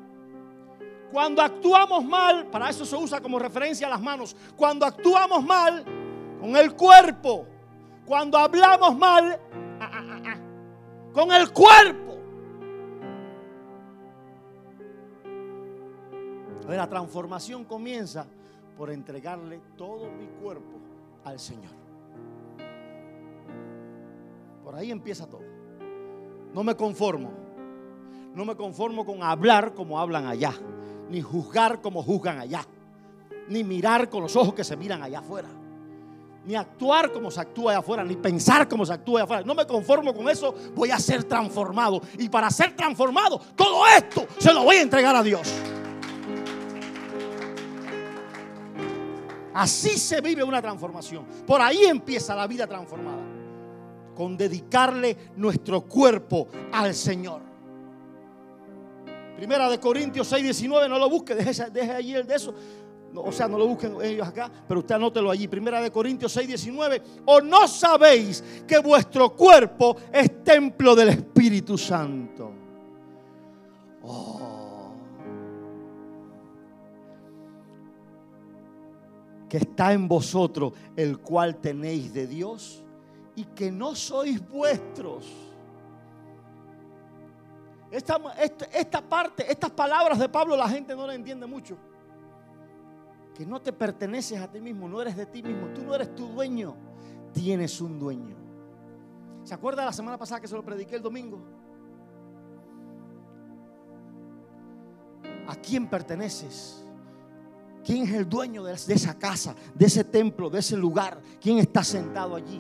Cuando 1.11 1.41
actuamos 1.41 2.03
mal, 2.03 2.47
para 2.47 2.69
eso 2.69 2.83
se 2.83 2.95
usa 2.95 3.21
como 3.21 3.39
referencia 3.39 3.87
a 3.87 3.91
las 3.91 4.01
manos. 4.01 4.35
Cuando 4.55 4.85
actuamos 4.85 5.43
mal, 5.43 5.85
con 6.39 6.55
el 6.55 6.75
cuerpo. 6.75 7.45
Cuando 8.05 8.37
hablamos 8.37 8.97
mal, 8.97 9.39
ah, 9.79 9.91
ah, 9.93 10.21
ah, 10.25 10.37
con 11.13 11.31
el 11.31 11.51
cuerpo. 11.51 12.05
La 16.67 16.89
transformación 16.89 17.63
comienza 17.63 18.25
por 18.75 18.89
entregarle 18.89 19.61
todo 19.77 20.11
mi 20.11 20.25
cuerpo 20.41 20.84
al 21.25 21.39
Señor. 21.39 21.73
Por 24.63 24.75
ahí 24.75 24.91
empieza 24.91 25.27
todo. 25.27 25.43
No 26.53 26.63
me 26.63 26.75
conformo. 26.75 27.31
No 28.33 28.45
me 28.45 28.55
conformo 28.55 29.05
con 29.05 29.23
hablar 29.23 29.73
como 29.73 29.99
hablan 29.99 30.27
allá, 30.27 30.53
ni 31.09 31.21
juzgar 31.21 31.81
como 31.81 32.03
juzgan 32.03 32.39
allá, 32.39 32.65
ni 33.47 33.63
mirar 33.63 34.09
con 34.09 34.21
los 34.21 34.35
ojos 34.35 34.53
que 34.53 34.63
se 34.65 34.75
miran 34.75 35.01
allá 35.01 35.19
afuera, 35.19 35.47
ni 36.45 36.53
actuar 36.53 37.13
como 37.13 37.31
se 37.31 37.39
actúa 37.39 37.71
allá 37.71 37.79
afuera, 37.79 38.03
ni 38.03 38.17
pensar 38.17 38.67
como 38.67 38.85
se 38.85 38.91
actúa 38.91 39.19
allá 39.19 39.23
afuera. 39.23 39.43
No 39.45 39.55
me 39.55 39.65
conformo 39.65 40.13
con 40.13 40.27
eso, 40.27 40.53
voy 40.75 40.91
a 40.91 40.99
ser 40.99 41.23
transformado. 41.23 42.01
Y 42.19 42.27
para 42.27 42.49
ser 42.49 42.75
transformado, 42.75 43.39
todo 43.55 43.87
esto 43.87 44.27
se 44.37 44.53
lo 44.53 44.63
voy 44.63 44.75
a 44.75 44.81
entregar 44.81 45.15
a 45.15 45.23
Dios. 45.23 45.49
Así 49.55 49.97
se 49.97 50.19
vive 50.19 50.43
una 50.43 50.61
transformación. 50.61 51.25
Por 51.47 51.61
ahí 51.61 51.85
empieza 51.85 52.35
la 52.35 52.45
vida 52.45 52.67
transformada. 52.67 53.23
Con 54.13 54.35
dedicarle 54.35 55.15
nuestro 55.37 55.81
cuerpo 55.81 56.49
al 56.73 56.93
Señor. 56.93 57.41
Primera 59.37 59.69
de 59.69 59.79
Corintios 59.79 60.27
6, 60.27 60.43
19, 60.43 60.89
no 60.89 60.99
lo 60.99 61.09
busque, 61.09 61.35
deje, 61.35 61.69
deje 61.69 61.99
el 61.99 62.27
de 62.27 62.35
eso. 62.35 62.53
o 63.15 63.31
sea, 63.31 63.47
no 63.47 63.57
lo 63.57 63.67
busquen 63.67 63.95
ellos 64.01 64.27
acá, 64.27 64.51
pero 64.67 64.81
usted 64.81 64.95
anótelo 64.95 65.31
allí. 65.31 65.47
Primera 65.47 65.81
de 65.81 65.89
Corintios 65.89 66.33
6, 66.33 66.47
19. 66.47 67.01
¿O 67.25 67.39
no 67.39 67.65
sabéis 67.65 68.43
que 68.67 68.79
vuestro 68.79 69.33
cuerpo 69.37 69.95
es 70.11 70.43
templo 70.43 70.95
del 70.95 71.09
Espíritu 71.09 71.77
Santo? 71.77 72.51
Oh. 74.03 74.54
Que 79.55 79.59
está 79.61 79.93
en 79.93 80.09
vosotros, 80.09 80.73
el 80.97 81.19
cual 81.19 81.55
tenéis 81.61 82.13
de 82.13 82.27
Dios 82.27 82.83
y 83.37 83.45
que 83.45 83.71
no 83.71 83.95
sois 83.95 84.45
vuestros. 84.49 85.31
Esta, 87.89 88.19
esta, 88.73 89.01
parte, 89.01 89.49
estas 89.49 89.71
palabras 89.71 90.19
de 90.19 90.27
Pablo 90.27 90.57
la 90.57 90.67
gente 90.67 90.93
no 90.93 91.07
la 91.07 91.15
entiende 91.15 91.45
mucho. 91.45 91.77
Que 93.33 93.45
no 93.45 93.61
te 93.61 93.71
perteneces 93.71 94.41
a 94.41 94.51
ti 94.51 94.59
mismo, 94.59 94.89
no 94.89 95.01
eres 95.01 95.15
de 95.15 95.25
ti 95.25 95.41
mismo, 95.41 95.67
tú 95.69 95.83
no 95.83 95.95
eres 95.95 96.13
tu 96.13 96.27
dueño, 96.27 96.75
tienes 97.31 97.79
un 97.79 97.97
dueño. 97.97 98.35
¿Se 99.45 99.53
acuerda 99.53 99.85
la 99.85 99.93
semana 99.93 100.17
pasada 100.17 100.41
que 100.41 100.49
se 100.49 100.55
lo 100.55 100.65
prediqué 100.65 100.97
el 100.97 101.01
domingo? 101.01 101.39
¿A 105.47 105.55
quién 105.55 105.89
perteneces? 105.89 106.84
¿Quién 107.85 108.03
es 108.03 108.13
el 108.13 108.27
dueño 108.27 108.63
de 108.63 108.73
esa 108.73 109.15
casa, 109.17 109.55
de 109.75 109.85
ese 109.85 110.03
templo, 110.03 110.49
de 110.49 110.57
ese 110.57 110.75
lugar? 110.75 111.21
¿Quién 111.39 111.59
está 111.59 111.83
sentado 111.83 112.35
allí? 112.35 112.59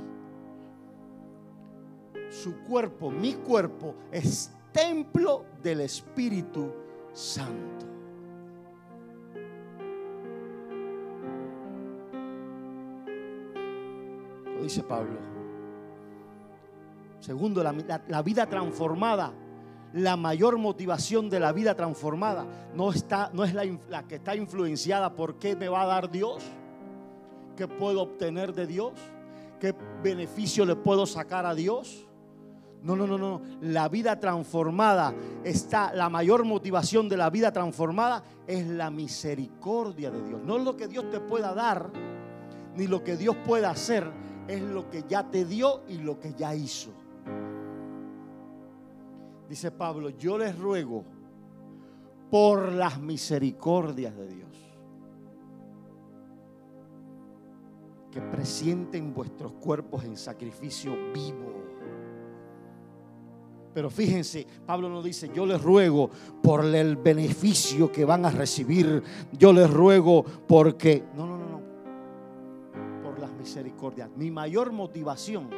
Su 2.29 2.57
cuerpo, 2.59 3.09
mi 3.09 3.33
cuerpo, 3.33 3.95
es 4.11 4.51
templo 4.71 5.45
del 5.63 5.81
Espíritu 5.81 6.71
Santo. 7.11 7.87
Lo 14.53 14.61
dice 14.61 14.83
Pablo. 14.83 15.19
Segundo, 17.19 17.63
la, 17.63 18.21
vida 18.21 18.45
transformada 18.45 19.33
la 19.95 20.17
mayor 20.17 20.57
motivación 20.57 21.29
de 21.29 21.39
la 21.39 21.53
vida 21.53 21.73
transformada 21.73 22.45
no, 22.75 22.91
está, 22.91 23.29
no 23.33 23.45
es 23.45 23.53
la, 23.53 23.63
la, 23.89 24.03
que 24.03 24.15
está 24.15 24.35
influenciada 24.35 25.15
por 25.15 25.35
qué 25.35 25.55
me 25.55 25.69
va 25.69 25.83
a 25.83 25.85
dar 25.85 26.11
Dios, 26.11 26.43
qué 27.55 27.65
puedo 27.65 28.01
obtener 28.01 28.53
de 28.53 28.67
Dios, 28.67 28.91
qué 29.57 29.73
beneficio 30.03 30.65
le 30.65 30.75
puedo 30.75 31.05
sacar 31.05 31.45
a 31.45 31.55
Dios. 31.55 32.05
No, 32.83 32.95
no, 32.97 33.07
no, 33.07 33.17
no. 33.17 33.41
La 33.61 33.87
vida 33.87 34.19
transformada 34.19 35.13
está, 35.45 35.93
la 35.93 36.09
mayor 36.09 36.43
motivación 36.43 37.07
de 37.07 37.15
la 37.15 37.29
vida 37.29 37.53
transformada 37.53 38.21
es 38.45 38.67
la 38.67 38.91
misericordia 38.91 40.11
de 40.11 40.21
Dios. 40.21 40.41
No 40.43 40.57
es 40.57 40.63
lo 40.65 40.75
que 40.75 40.89
Dios 40.89 41.09
te 41.09 41.21
pueda 41.21 41.53
dar, 41.53 41.89
ni 42.75 42.87
lo 42.87 43.01
que 43.01 43.15
Dios 43.15 43.37
pueda 43.45 43.69
hacer, 43.69 44.11
es 44.49 44.61
lo 44.61 44.89
que 44.89 45.05
ya 45.07 45.23
te 45.31 45.45
dio 45.45 45.83
y 45.87 45.99
lo 45.99 46.19
que 46.19 46.33
ya 46.33 46.53
hizo. 46.53 47.04
Dice 49.49 49.71
Pablo, 49.71 50.09
yo 50.09 50.37
les 50.37 50.57
ruego 50.57 51.03
por 52.31 52.71
las 52.71 52.99
misericordias 52.99 54.15
de 54.15 54.27
Dios 54.27 54.45
que 58.11 58.21
presienten 58.21 59.13
vuestros 59.13 59.51
cuerpos 59.53 60.05
en 60.05 60.15
sacrificio 60.15 60.95
vivo. 61.13 61.53
Pero 63.73 63.89
fíjense, 63.89 64.47
Pablo 64.65 64.87
no 64.87 65.03
dice, 65.03 65.29
yo 65.35 65.45
les 65.45 65.61
ruego 65.61 66.09
por 66.41 66.63
el 66.63 66.95
beneficio 66.95 67.91
que 67.91 68.05
van 68.05 68.25
a 68.25 68.29
recibir, 68.29 69.03
yo 69.33 69.51
les 69.51 69.69
ruego 69.69 70.23
porque, 70.23 71.03
no, 71.13 71.27
no, 71.27 71.37
no, 71.37 71.49
no, 71.49 71.61
por 73.03 73.19
las 73.19 73.33
misericordias. 73.33 74.09
Mi 74.15 74.31
mayor 74.31 74.71
motivación 74.71 75.49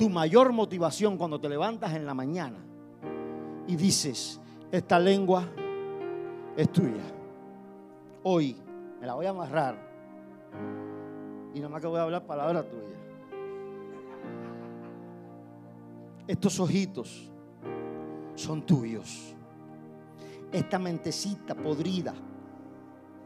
tu 0.00 0.08
mayor 0.08 0.50
motivación 0.54 1.18
cuando 1.18 1.38
te 1.38 1.46
levantas 1.46 1.92
en 1.92 2.06
la 2.06 2.14
mañana 2.14 2.56
y 3.66 3.76
dices, 3.76 4.40
esta 4.72 4.98
lengua 4.98 5.46
es 6.56 6.72
tuya. 6.72 7.04
Hoy 8.22 8.56
me 8.98 9.06
la 9.06 9.12
voy 9.12 9.26
a 9.26 9.28
amarrar 9.28 9.76
y 11.52 11.58
nada 11.58 11.68
más 11.68 11.82
que 11.82 11.86
voy 11.86 11.98
a 11.98 12.04
hablar 12.04 12.24
palabra 12.24 12.66
tuya. 12.66 12.96
Estos 16.26 16.58
ojitos 16.60 17.30
son 18.36 18.62
tuyos. 18.64 19.34
Esta 20.50 20.78
mentecita 20.78 21.54
podrida 21.54 22.14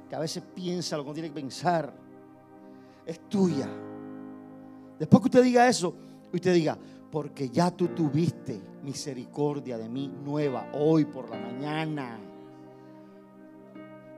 que 0.08 0.16
a 0.16 0.18
veces 0.18 0.42
piensa 0.52 0.96
lo 0.96 1.04
que 1.04 1.12
tiene 1.12 1.28
que 1.28 1.36
pensar 1.36 1.94
es 3.06 3.28
tuya. 3.28 3.68
Después 4.98 5.20
que 5.20 5.26
usted 5.28 5.44
diga 5.44 5.68
eso, 5.68 5.94
y 6.34 6.38
usted 6.38 6.54
diga, 6.54 6.76
porque 7.12 7.48
ya 7.48 7.70
tú 7.70 7.86
tuviste 7.88 8.60
misericordia 8.82 9.78
de 9.78 9.88
mí 9.88 10.08
nueva 10.08 10.68
hoy 10.72 11.04
por 11.04 11.30
la 11.30 11.38
mañana. 11.38 12.18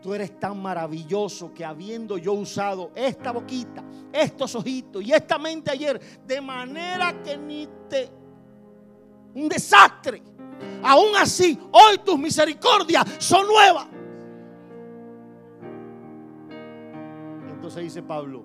Tú 0.01 0.15
eres 0.15 0.41
tan 0.41 0.63
maravilloso 0.63 1.53
que 1.53 1.63
habiendo 1.63 2.17
yo 2.17 2.33
usado 2.33 2.93
esta 2.95 3.33
boquita, 3.33 3.85
estos 4.11 4.55
ojitos 4.55 5.03
y 5.03 5.13
esta 5.13 5.37
mente 5.39 5.71
ayer, 5.71 6.01
de 6.27 6.41
manera 6.41 7.23
que 7.23 7.37
ni 7.37 7.69
te... 7.87 8.09
Un 9.35 9.47
desastre. 9.47 10.23
Aún 10.83 11.15
así, 11.17 11.59
hoy 11.73 11.99
tus 12.03 12.19
misericordias 12.19 13.05
son 13.19 13.47
nuevas. 13.47 13.89
Entonces 17.53 17.83
dice 17.83 18.03
Pablo, 18.03 18.43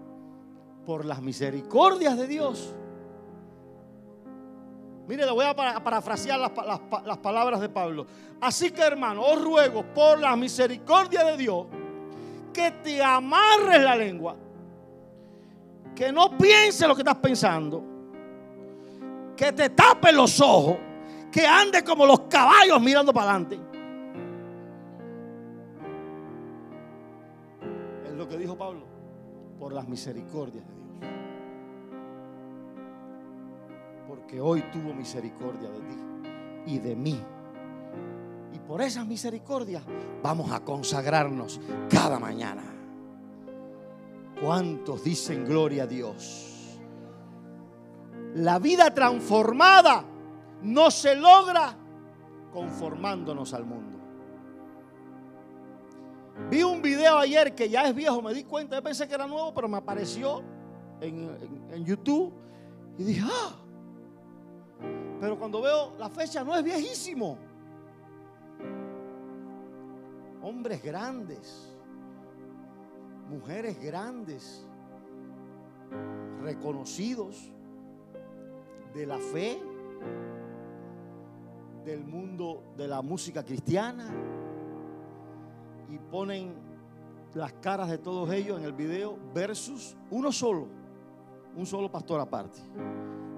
por 0.85 1.05
las 1.05 1.21
misericordias 1.21 2.17
de 2.17 2.27
Dios, 2.27 2.75
Mire, 5.11 5.25
le 5.25 5.31
voy 5.33 5.43
a 5.43 5.53
parafrasear 5.53 6.39
las, 6.39 7.17
palabras 7.17 7.59
de 7.59 7.67
Pablo. 7.67 8.07
Así 8.39 8.71
que 8.71 8.81
hermano, 8.81 9.21
os 9.21 9.43
ruego 9.43 9.83
por 9.93 10.17
la 10.17 10.37
misericordia 10.37 11.25
de 11.25 11.35
Dios 11.35 11.65
que 12.53 12.71
te 12.81 13.03
amarres 13.03 13.83
la 13.83 13.93
lengua 13.97 14.37
que 15.93 16.13
no 16.13 16.37
piense 16.37 16.87
lo 16.87 16.95
que 16.95 17.01
estás 17.01 17.17
pensando, 17.17 17.83
que 19.35 19.51
te 19.51 19.71
tape 19.71 20.13
los 20.13 20.39
ojos, 20.39 20.77
que 21.29 21.45
ande 21.45 21.83
como 21.83 22.05
los 22.05 22.21
caballos 22.21 22.79
mirando 22.81 23.11
para 23.11 23.31
adelante. 23.31 23.59
Es 28.05 28.13
lo 28.13 28.29
que 28.29 28.37
dijo 28.37 28.57
Pablo, 28.57 28.85
por 29.59 29.73
las 29.73 29.89
misericordias 29.89 30.65
de 30.65 30.73
Dios. 30.73 30.80
Porque 34.11 34.41
hoy 34.41 34.61
tuvo 34.73 34.93
misericordia 34.93 35.69
de 35.69 35.79
ti 35.79 35.95
y 36.65 36.79
de 36.79 36.97
mí. 36.97 37.17
Y 38.51 38.59
por 38.59 38.81
esas 38.81 39.07
misericordias 39.07 39.83
vamos 40.21 40.51
a 40.51 40.59
consagrarnos 40.59 41.61
cada 41.89 42.19
mañana. 42.19 42.61
¿Cuántos 44.41 45.05
dicen 45.05 45.45
gloria 45.45 45.83
a 45.83 45.87
Dios? 45.87 46.77
La 48.35 48.59
vida 48.59 48.93
transformada 48.93 50.03
no 50.61 50.91
se 50.91 51.15
logra 51.15 51.73
conformándonos 52.51 53.53
al 53.53 53.63
mundo. 53.63 53.97
Vi 56.49 56.63
un 56.63 56.81
video 56.81 57.17
ayer 57.17 57.55
que 57.55 57.69
ya 57.69 57.87
es 57.87 57.95
viejo, 57.95 58.21
me 58.21 58.33
di 58.33 58.43
cuenta, 58.43 58.75
yo 58.75 58.83
pensé 58.83 59.07
que 59.07 59.15
era 59.15 59.25
nuevo, 59.25 59.53
pero 59.53 59.69
me 59.69 59.77
apareció 59.77 60.43
en, 60.99 61.69
en 61.71 61.85
YouTube 61.85 62.33
y 62.97 63.05
dije, 63.05 63.21
ah, 63.23 63.60
pero 65.21 65.37
cuando 65.37 65.61
veo 65.61 65.93
la 65.99 66.09
fecha 66.09 66.43
no 66.43 66.55
es 66.55 66.63
viejísimo. 66.63 67.37
Hombres 70.41 70.81
grandes, 70.81 71.77
mujeres 73.29 73.79
grandes, 73.79 74.65
reconocidos 76.41 77.51
de 78.95 79.05
la 79.05 79.19
fe, 79.19 79.61
del 81.85 82.03
mundo 82.03 82.73
de 82.75 82.87
la 82.87 83.03
música 83.03 83.43
cristiana, 83.43 84.11
y 85.87 85.99
ponen 85.99 86.55
las 87.35 87.53
caras 87.53 87.91
de 87.91 87.99
todos 87.99 88.31
ellos 88.31 88.57
en 88.57 88.65
el 88.65 88.73
video 88.73 89.19
versus 89.35 89.95
uno 90.09 90.31
solo, 90.31 90.67
un 91.55 91.67
solo 91.67 91.91
pastor 91.91 92.19
aparte. 92.19 92.59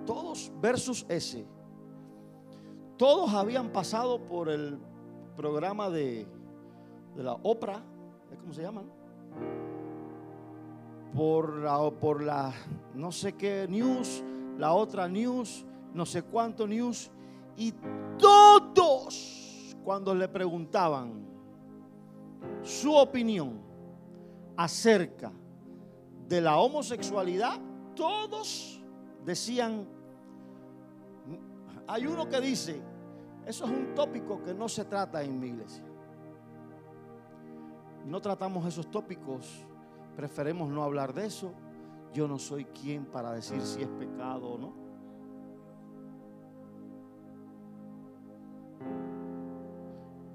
Todos 0.05 0.49
versus 0.61 1.05
ese. 1.09 1.52
Todos 3.03 3.33
habían 3.33 3.67
pasado 3.67 4.17
por 4.17 4.47
el 4.47 4.79
programa 5.35 5.89
de, 5.89 6.25
la 7.17 7.33
Oprah, 7.33 7.83
¿cómo 8.39 8.53
se 8.53 8.61
llaman? 8.61 8.85
Por 11.13 11.57
la, 11.57 11.91
por 11.91 12.23
la 12.23 12.53
no 12.95 13.11
sé 13.11 13.33
qué 13.33 13.67
news, 13.67 14.23
la 14.57 14.71
otra 14.71 15.09
news, 15.09 15.65
no 15.93 16.05
sé 16.05 16.23
cuánto 16.23 16.65
news, 16.65 17.11
y 17.57 17.73
todos 18.17 19.75
cuando 19.83 20.15
le 20.15 20.29
preguntaban 20.29 21.25
su 22.61 22.95
opinión 22.95 23.59
acerca 24.55 25.29
de 26.25 26.39
la 26.39 26.57
homosexualidad, 26.57 27.59
todos 27.97 28.81
decían 29.25 29.89
hay 31.87 32.07
uno 32.07 32.29
que 32.29 32.39
dice, 32.39 32.81
eso 33.45 33.65
es 33.65 33.71
un 33.71 33.93
tópico 33.93 34.41
que 34.41 34.53
no 34.53 34.69
se 34.69 34.85
trata 34.85 35.21
en 35.21 35.39
mi 35.39 35.47
iglesia. 35.47 35.83
No 38.05 38.21
tratamos 38.21 38.65
esos 38.65 38.89
tópicos, 38.89 39.65
preferemos 40.15 40.69
no 40.69 40.83
hablar 40.83 41.13
de 41.13 41.25
eso. 41.25 41.53
Yo 42.13 42.27
no 42.27 42.37
soy 42.37 42.65
quien 42.65 43.05
para 43.05 43.31
decir 43.31 43.61
si 43.61 43.81
es 43.81 43.87
pecado 43.87 44.53
o 44.53 44.57
no. 44.57 44.73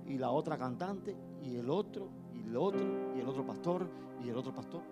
Y 0.06 0.18
la 0.18 0.30
otra 0.30 0.58
cantante, 0.58 1.16
y 1.42 1.56
el 1.56 1.70
otro, 1.70 2.08
y 2.32 2.42
el 2.42 2.56
otro, 2.56 3.14
y 3.14 3.20
el 3.20 3.28
otro 3.28 3.46
pastor, 3.46 3.88
y 4.24 4.28
el 4.28 4.36
otro 4.36 4.52
pastor. 4.52 4.82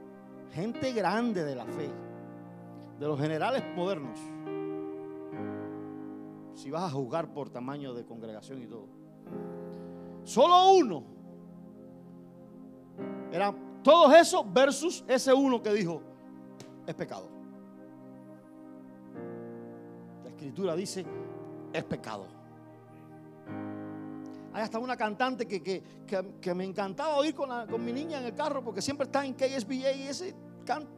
Gente 0.52 0.92
grande 0.92 1.44
de 1.44 1.54
la 1.54 1.66
fe, 1.66 1.90
de 2.98 3.06
los 3.06 3.18
generales 3.18 3.64
modernos 3.74 4.20
si 6.56 6.70
vas 6.70 6.84
a 6.84 6.90
juzgar 6.90 7.32
por 7.32 7.50
tamaño 7.50 7.92
de 7.92 8.04
congregación 8.04 8.62
y 8.62 8.66
todo. 8.66 8.88
Solo 10.24 10.72
uno. 10.72 11.04
Era 13.30 13.54
todos 13.82 14.14
esos 14.14 14.52
versus 14.52 15.04
ese 15.06 15.32
uno 15.34 15.62
que 15.62 15.72
dijo, 15.72 16.00
es 16.86 16.94
pecado. 16.94 17.28
La 20.24 20.30
escritura 20.30 20.74
dice, 20.74 21.04
es 21.72 21.84
pecado. 21.84 22.26
Hay 24.54 24.62
hasta 24.62 24.78
una 24.78 24.96
cantante 24.96 25.46
que, 25.46 25.62
que, 26.40 26.54
me 26.54 26.64
encantaba 26.64 27.16
oír 27.16 27.34
con, 27.34 27.50
con, 27.66 27.84
mi 27.84 27.92
niña 27.92 28.18
en 28.18 28.24
el 28.24 28.34
carro 28.34 28.64
porque 28.64 28.80
siempre 28.80 29.04
está 29.04 29.26
en 29.26 29.34
KSBA 29.34 29.92
y 29.92 30.08
ese 30.08 30.34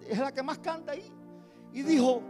es 0.09 0.19
la 0.19 0.33
que 0.33 0.45
más 0.45 0.61
canta 0.61 0.93
ahí. 0.93 1.13
Y 1.73 1.83
dijo, 1.83 2.23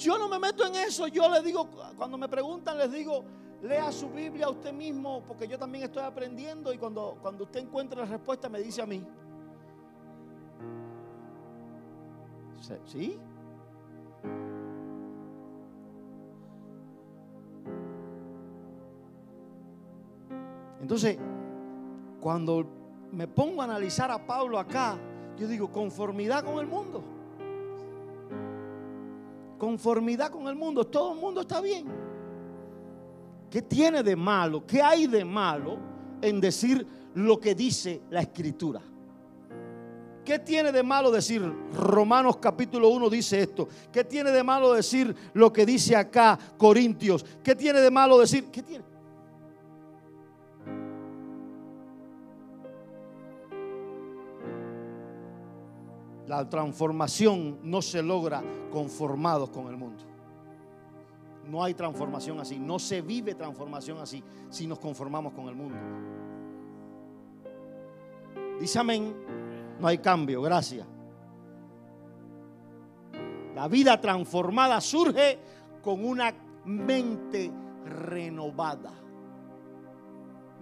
yo 0.00 0.18
no 0.18 0.28
me 0.28 0.38
meto 0.38 0.66
en 0.66 0.74
eso. 0.76 1.06
Yo 1.06 1.28
le 1.28 1.42
digo, 1.42 1.68
cuando 1.96 2.16
me 2.16 2.28
preguntan, 2.28 2.78
les 2.78 2.90
digo, 2.90 3.22
lea 3.62 3.92
su 3.92 4.08
Biblia 4.08 4.48
usted 4.48 4.72
mismo, 4.72 5.22
porque 5.26 5.46
yo 5.46 5.58
también 5.58 5.84
estoy 5.84 6.02
aprendiendo 6.02 6.72
y 6.72 6.78
cuando, 6.78 7.18
cuando 7.20 7.44
usted 7.44 7.60
encuentre 7.60 8.00
la 8.00 8.06
respuesta 8.06 8.48
me 8.48 8.60
dice 8.60 8.82
a 8.82 8.86
mí. 8.86 9.06
¿Sí? 12.86 13.18
Entonces, 20.80 21.18
cuando 22.20 22.66
me 23.12 23.26
pongo 23.28 23.60
a 23.60 23.64
analizar 23.64 24.10
a 24.10 24.26
Pablo 24.26 24.58
acá, 24.58 24.98
yo 25.36 25.46
digo, 25.46 25.70
conformidad 25.70 26.44
con 26.44 26.58
el 26.58 26.66
mundo 26.66 27.19
conformidad 29.60 30.30
con 30.32 30.48
el 30.48 30.56
mundo, 30.56 30.86
todo 30.86 31.12
el 31.12 31.20
mundo 31.20 31.42
está 31.42 31.60
bien. 31.60 31.86
¿Qué 33.48 33.62
tiene 33.62 34.02
de 34.02 34.16
malo? 34.16 34.66
¿Qué 34.66 34.82
hay 34.82 35.06
de 35.06 35.24
malo 35.24 35.76
en 36.22 36.40
decir 36.40 36.84
lo 37.14 37.38
que 37.38 37.54
dice 37.54 38.00
la 38.10 38.22
escritura? 38.22 38.80
¿Qué 40.24 40.38
tiene 40.38 40.72
de 40.72 40.82
malo 40.82 41.10
decir 41.10 41.42
Romanos 41.74 42.38
capítulo 42.38 42.88
1 42.88 43.10
dice 43.10 43.42
esto? 43.42 43.68
¿Qué 43.92 44.02
tiene 44.04 44.30
de 44.30 44.42
malo 44.42 44.72
decir 44.72 45.14
lo 45.34 45.52
que 45.52 45.66
dice 45.66 45.94
acá 45.94 46.38
Corintios? 46.56 47.24
¿Qué 47.42 47.54
tiene 47.54 47.80
de 47.80 47.90
malo 47.90 48.18
decir? 48.18 48.46
¿Qué 48.50 48.62
tiene? 48.62 48.84
La 56.30 56.48
transformación 56.48 57.58
no 57.64 57.82
se 57.82 58.00
logra 58.00 58.40
conformados 58.70 59.50
con 59.50 59.66
el 59.66 59.76
mundo. 59.76 60.04
No 61.48 61.64
hay 61.64 61.74
transformación 61.74 62.38
así. 62.38 62.56
No 62.56 62.78
se 62.78 63.02
vive 63.02 63.34
transformación 63.34 63.98
así 63.98 64.22
si 64.48 64.68
nos 64.68 64.78
conformamos 64.78 65.32
con 65.32 65.48
el 65.48 65.56
mundo. 65.56 65.76
Dice 68.60 68.78
amén. 68.78 69.12
No 69.80 69.88
hay 69.88 69.98
cambio. 69.98 70.40
Gracias. 70.40 70.86
La 73.56 73.66
vida 73.66 74.00
transformada 74.00 74.80
surge 74.80 75.36
con 75.82 76.04
una 76.04 76.32
mente 76.64 77.50
renovada. 77.84 78.92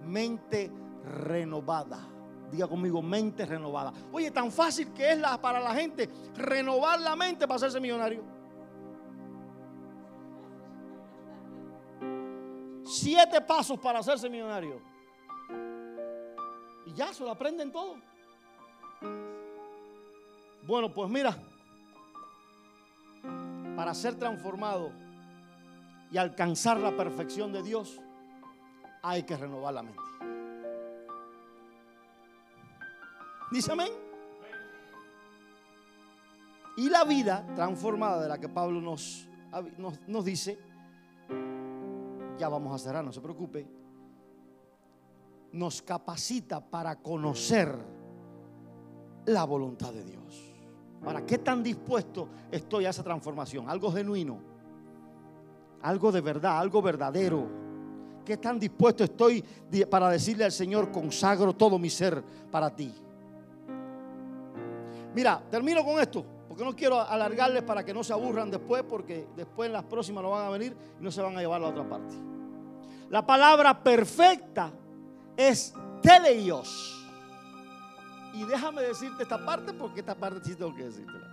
Mente 0.03 0.71
renovada. 1.05 2.18
Diga 2.51 2.67
conmigo, 2.67 3.01
mente 3.01 3.45
renovada. 3.45 3.93
Oye, 4.11 4.31
tan 4.31 4.51
fácil 4.51 4.91
que 4.93 5.11
es 5.11 5.19
para 5.41 5.59
la 5.59 5.73
gente 5.73 6.09
renovar 6.35 6.99
la 6.99 7.15
mente 7.15 7.47
para 7.47 7.57
hacerse 7.57 7.79
millonario. 7.79 8.23
Siete 12.83 13.39
pasos 13.41 13.79
para 13.79 13.99
hacerse 13.99 14.29
millonario. 14.29 14.81
Y 16.87 16.93
ya 16.93 17.13
se 17.13 17.23
lo 17.23 17.29
aprenden 17.29 17.71
todo. 17.71 17.97
Bueno, 20.63 20.91
pues 20.91 21.09
mira, 21.09 21.37
para 23.75 23.93
ser 23.93 24.15
transformado 24.15 24.91
y 26.11 26.17
alcanzar 26.17 26.79
la 26.79 26.97
perfección 26.97 27.53
de 27.53 27.61
Dios, 27.61 27.99
hay 29.03 29.23
que 29.23 29.37
renovar 29.37 29.73
la 29.73 29.83
mente. 29.83 30.01
Dice 33.51 33.71
amén. 33.71 33.91
Y 36.77 36.89
la 36.89 37.03
vida 37.03 37.45
transformada 37.55 38.21
de 38.21 38.29
la 38.29 38.37
que 38.37 38.47
Pablo 38.47 38.79
nos, 38.79 39.27
nos, 40.07 40.23
dice, 40.23 40.57
ya 42.37 42.47
vamos 42.47 42.73
a 42.73 42.77
cerrar, 42.77 43.03
no 43.03 43.11
se 43.11 43.19
preocupe, 43.19 43.67
nos 45.51 45.81
capacita 45.81 46.61
para 46.61 46.95
conocer 47.01 47.75
la 49.25 49.43
voluntad 49.43 49.91
de 49.91 50.05
Dios. 50.05 50.53
Ahora, 51.03 51.25
¿qué 51.25 51.39
tan 51.39 51.63
dispuesto 51.63 52.29
estoy 52.49 52.85
a 52.85 52.91
esa 52.91 53.03
transformación? 53.03 53.69
Algo 53.69 53.91
genuino, 53.91 54.39
algo 55.81 56.11
de 56.11 56.21
verdad, 56.21 56.59
algo 56.59 56.81
verdadero. 56.81 57.59
¿Qué 58.23 58.37
tan 58.37 58.57
dispuesto 58.57 59.03
estoy 59.03 59.43
para 59.89 60.07
decirle 60.09 60.45
al 60.45 60.51
Señor, 60.51 60.91
consagro 60.91 61.53
todo 61.53 61.77
mi 61.77 61.89
ser 61.89 62.23
para 62.51 62.73
ti? 62.73 62.93
Mira, 65.19 65.43
termino 65.51 65.83
con 65.83 65.99
esto, 65.99 66.25
porque 66.47 66.63
no 66.63 66.73
quiero 66.73 67.01
alargarles 67.01 67.61
para 67.63 67.83
que 67.83 67.93
no 67.93 68.05
se 68.05 68.13
aburran 68.13 68.49
después, 68.49 68.83
porque 68.83 69.27
después 69.35 69.67
en 69.67 69.73
las 69.73 69.83
próximas 69.83 70.23
no 70.23 70.29
van 70.29 70.45
a 70.45 70.49
venir 70.49 70.73
y 70.97 71.03
no 71.03 71.11
se 71.11 71.21
van 71.21 71.35
a 71.35 71.41
llevar 71.41 71.57
a 71.57 71.63
la 71.65 71.67
otra 71.71 71.89
parte. 71.89 72.15
La 73.09 73.27
palabra 73.27 73.83
perfecta 73.83 74.71
es 75.35 75.73
teleios. 76.01 77.05
Y 78.33 78.45
déjame 78.45 78.81
decirte 78.81 79.23
esta 79.23 79.43
parte 79.45 79.73
porque 79.73 79.99
esta 79.99 80.15
parte 80.15 80.39
sí 80.41 80.55
tengo 80.55 80.73
que 80.73 80.85
decírtela. 80.85 81.27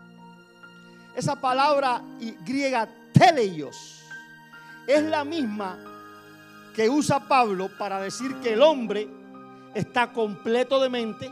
Esa 1.15 1.41
palabra 1.41 2.03
griega 2.45 2.89
teleios 3.13 4.03
es 4.89 5.01
la 5.05 5.23
misma 5.23 5.79
que 6.75 6.91
usa 6.91 7.21
Pablo 7.21 7.71
para 7.79 8.01
decir 8.01 8.35
que 8.41 8.55
el 8.55 8.63
hombre 8.63 9.09
está 9.75 10.13
completo 10.13 10.81
de 10.81 10.89
mente, 10.89 11.31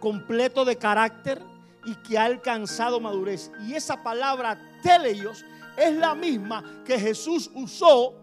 completo 0.00 0.64
de 0.64 0.76
carácter 0.76 1.40
y 1.84 1.94
que 1.96 2.18
ha 2.18 2.24
alcanzado 2.24 3.00
madurez. 3.00 3.52
Y 3.66 3.74
esa 3.74 4.02
palabra 4.02 4.58
teleios 4.82 5.44
es 5.76 5.94
la 5.96 6.14
misma 6.14 6.82
que 6.84 6.98
Jesús 6.98 7.50
usó 7.54 8.14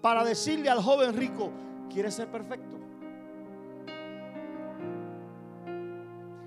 para 0.00 0.24
decirle 0.24 0.70
al 0.70 0.82
joven 0.82 1.14
rico, 1.14 1.50
¿quieres 1.92 2.14
ser 2.14 2.28
perfecto? 2.28 2.74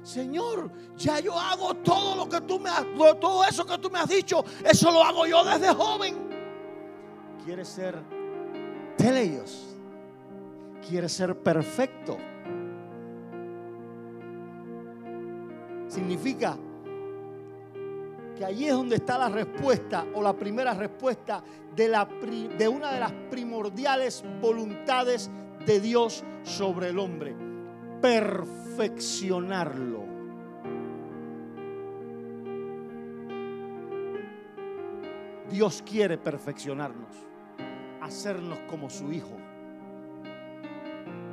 Señor, 0.03 0.71
ya 0.95 1.19
yo 1.19 1.37
hago 1.37 1.73
todo 1.75 2.15
lo 2.15 2.29
que 2.29 2.39
tú 2.41 2.59
me 2.59 2.69
has, 2.69 2.85
todo 3.19 3.43
eso 3.43 3.65
que 3.65 3.77
tú 3.77 3.89
me 3.89 3.99
has 3.99 4.07
dicho, 4.07 4.43
eso 4.63 4.89
lo 4.89 5.03
hago 5.03 5.25
yo 5.25 5.43
desde 5.43 5.73
joven. 5.73 6.15
¿Quieres 7.43 7.67
ser 7.67 7.97
teleios? 8.97 9.75
¿Quieres 10.87 11.11
ser 11.11 11.35
perfecto? 11.35 12.17
Significa 15.87 16.57
que 18.37 18.45
allí 18.45 18.67
es 18.67 18.73
donde 18.73 18.97
está 18.97 19.17
la 19.17 19.29
respuesta 19.29 20.05
o 20.13 20.21
la 20.21 20.33
primera 20.33 20.73
respuesta 20.73 21.41
de, 21.75 22.67
una 22.67 22.91
de 22.91 22.99
las 22.99 23.13
primordiales 23.31 24.23
voluntades 24.41 25.31
de 25.65 25.79
Dios 25.79 26.25
sobre 26.43 26.89
el 26.89 26.99
hombre. 26.99 27.33
Perfeccionarlo. 28.01 30.05
Dios 35.49 35.81
quiere 35.89 36.17
perfeccionarnos, 36.17 37.15
hacernos 38.01 38.59
como 38.69 38.89
su 38.89 39.09
Hijo. 39.11 39.37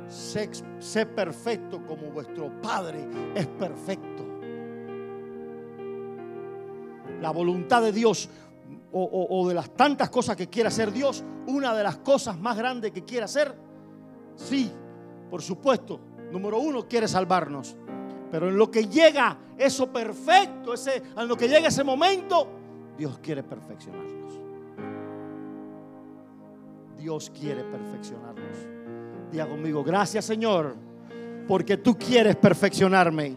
Sé 0.07 1.05
perfecto 1.05 1.85
como 1.85 2.11
vuestro 2.11 2.49
Padre 2.61 3.05
es 3.35 3.47
perfecto 3.47 4.34
la 7.25 7.31
voluntad 7.31 7.81
de 7.81 7.91
Dios 7.91 8.29
o, 8.91 9.47
de 9.47 9.55
las 9.55 9.71
tantas 9.71 10.11
cosas 10.11 10.37
que 10.37 10.47
quiere 10.47 10.67
hacer 10.67 10.91
Dios, 10.91 11.23
una 11.47 11.73
de 11.73 11.81
las 11.81 11.97
cosas 11.97 12.37
más 12.37 12.55
grandes 12.55 12.91
que 12.91 13.03
quiere 13.03 13.25
hacer, 13.25 13.51
sí, 14.35 14.71
por 15.31 15.41
supuesto, 15.41 15.99
número 16.31 16.59
uno, 16.59 16.87
quiere 16.87 17.07
salvarnos. 17.07 17.75
Pero 18.29 18.47
en 18.47 18.55
lo 18.55 18.69
que 18.69 18.87
llega 18.87 19.35
eso 19.57 19.91
perfecto, 19.91 20.75
ese, 20.75 21.01
en 21.17 21.27
lo 21.27 21.35
que 21.35 21.47
llega 21.47 21.69
ese 21.69 21.83
momento, 21.83 22.47
Dios 22.95 23.17
quiere 23.17 23.41
perfeccionarnos. 23.41 24.33
Dios 26.99 27.31
quiere 27.31 27.63
perfeccionarnos. 27.63 28.57
Diga 29.31 29.47
conmigo, 29.47 29.83
gracias 29.83 30.25
Señor, 30.25 30.75
porque 31.47 31.77
tú 31.77 31.97
quieres 31.97 32.35
perfeccionarme. 32.35 33.35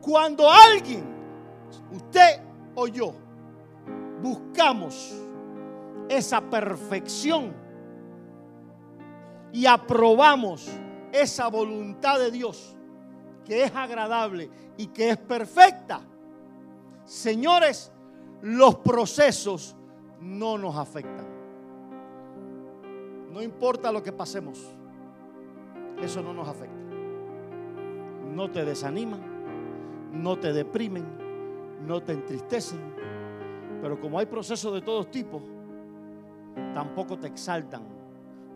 Cuando 0.00 0.50
alguien 0.50 1.13
usted 1.92 2.40
o 2.74 2.86
yo 2.86 3.14
buscamos 4.22 5.14
esa 6.08 6.40
perfección 6.40 7.52
y 9.52 9.66
aprobamos 9.66 10.68
esa 11.12 11.48
voluntad 11.48 12.18
de 12.18 12.30
Dios 12.30 12.74
que 13.44 13.64
es 13.64 13.74
agradable 13.74 14.50
y 14.76 14.88
que 14.88 15.10
es 15.10 15.16
perfecta, 15.16 16.00
señores, 17.04 17.92
los 18.42 18.76
procesos 18.76 19.76
no 20.20 20.58
nos 20.58 20.76
afectan. 20.76 21.26
No 23.32 23.42
importa 23.42 23.92
lo 23.92 24.02
que 24.02 24.12
pasemos, 24.12 24.60
eso 26.02 26.22
no 26.22 26.32
nos 26.32 26.48
afecta. 26.48 26.74
No 28.32 28.50
te 28.50 28.64
desaniman, 28.64 29.20
no 30.12 30.38
te 30.38 30.52
deprimen, 30.52 31.23
no 31.86 32.02
te 32.02 32.12
entristecen, 32.12 32.80
pero 33.80 34.00
como 34.00 34.18
hay 34.18 34.26
procesos 34.26 34.72
de 34.72 34.80
todos 34.80 35.10
tipos, 35.10 35.42
tampoco 36.72 37.18
te 37.18 37.26
exaltan. 37.26 37.82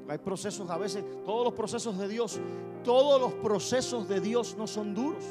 Hay 0.09 0.19
procesos 0.19 0.71
a 0.71 0.79
veces, 0.79 1.05
todos 1.25 1.45
los 1.45 1.53
procesos 1.53 1.99
de 1.99 2.09
Dios, 2.09 2.41
todos 2.83 3.21
los 3.21 3.35
procesos 3.35 4.09
de 4.09 4.21
Dios 4.21 4.57
no 4.57 4.67
son 4.67 4.95
duros. 4.95 5.23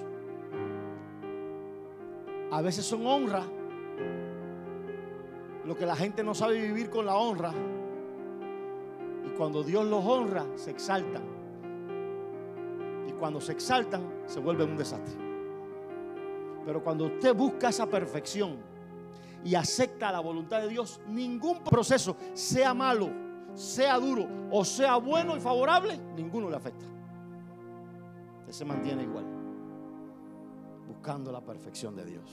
A 2.52 2.62
veces 2.62 2.86
son 2.86 3.06
honra. 3.06 3.43
Lo 5.66 5.76
que 5.76 5.86
la 5.86 5.95
gente 5.95 6.24
no 6.24 6.34
sabe 6.36 6.62
vivir 6.62 6.89
con 6.89 7.06
la 7.06 7.16
honra. 7.16 7.52
Y 9.26 9.30
cuando 9.32 9.64
Dios 9.64 9.86
los 9.86 10.06
honra, 10.06 10.45
se 10.56 10.72
exaltan. 10.72 11.24
Y 13.08 13.12
cuando 13.14 13.41
se 13.41 13.54
exaltan, 13.54 14.04
se 14.28 14.39
vuelve 14.39 14.64
un 14.64 14.78
desastre. 14.78 15.26
Pero 16.68 16.84
cuando 16.84 17.05
usted 17.05 17.34
busca 17.34 17.70
esa 17.70 17.86
perfección 17.86 18.57
y 19.41 19.55
acepta 19.55 20.11
la 20.11 20.20
voluntad 20.20 20.59
de 20.59 20.68
Dios, 20.68 20.99
ningún 21.07 21.63
proceso, 21.63 22.18
sea 22.34 22.74
malo, 22.74 23.09
sea 23.53 23.97
duro 23.97 24.28
o 24.51 24.65
sea 24.65 24.97
bueno 24.97 25.38
y 25.38 25.39
favorable, 25.39 25.97
ninguno 26.13 26.49
le 26.49 26.57
afecta. 26.57 26.84
Usted 28.39 28.51
se 28.51 28.65
mantiene 28.65 29.03
igual, 29.03 29.24
buscando 30.89 31.32
la 31.32 31.39
perfección 31.39 31.95
de 31.95 32.03
Dios 32.03 32.30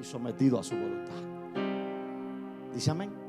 y 0.00 0.02
sometido 0.02 0.58
a 0.58 0.62
su 0.62 0.76
voluntad. 0.76 1.12
Dice 2.72 2.90
amén. 2.90 3.25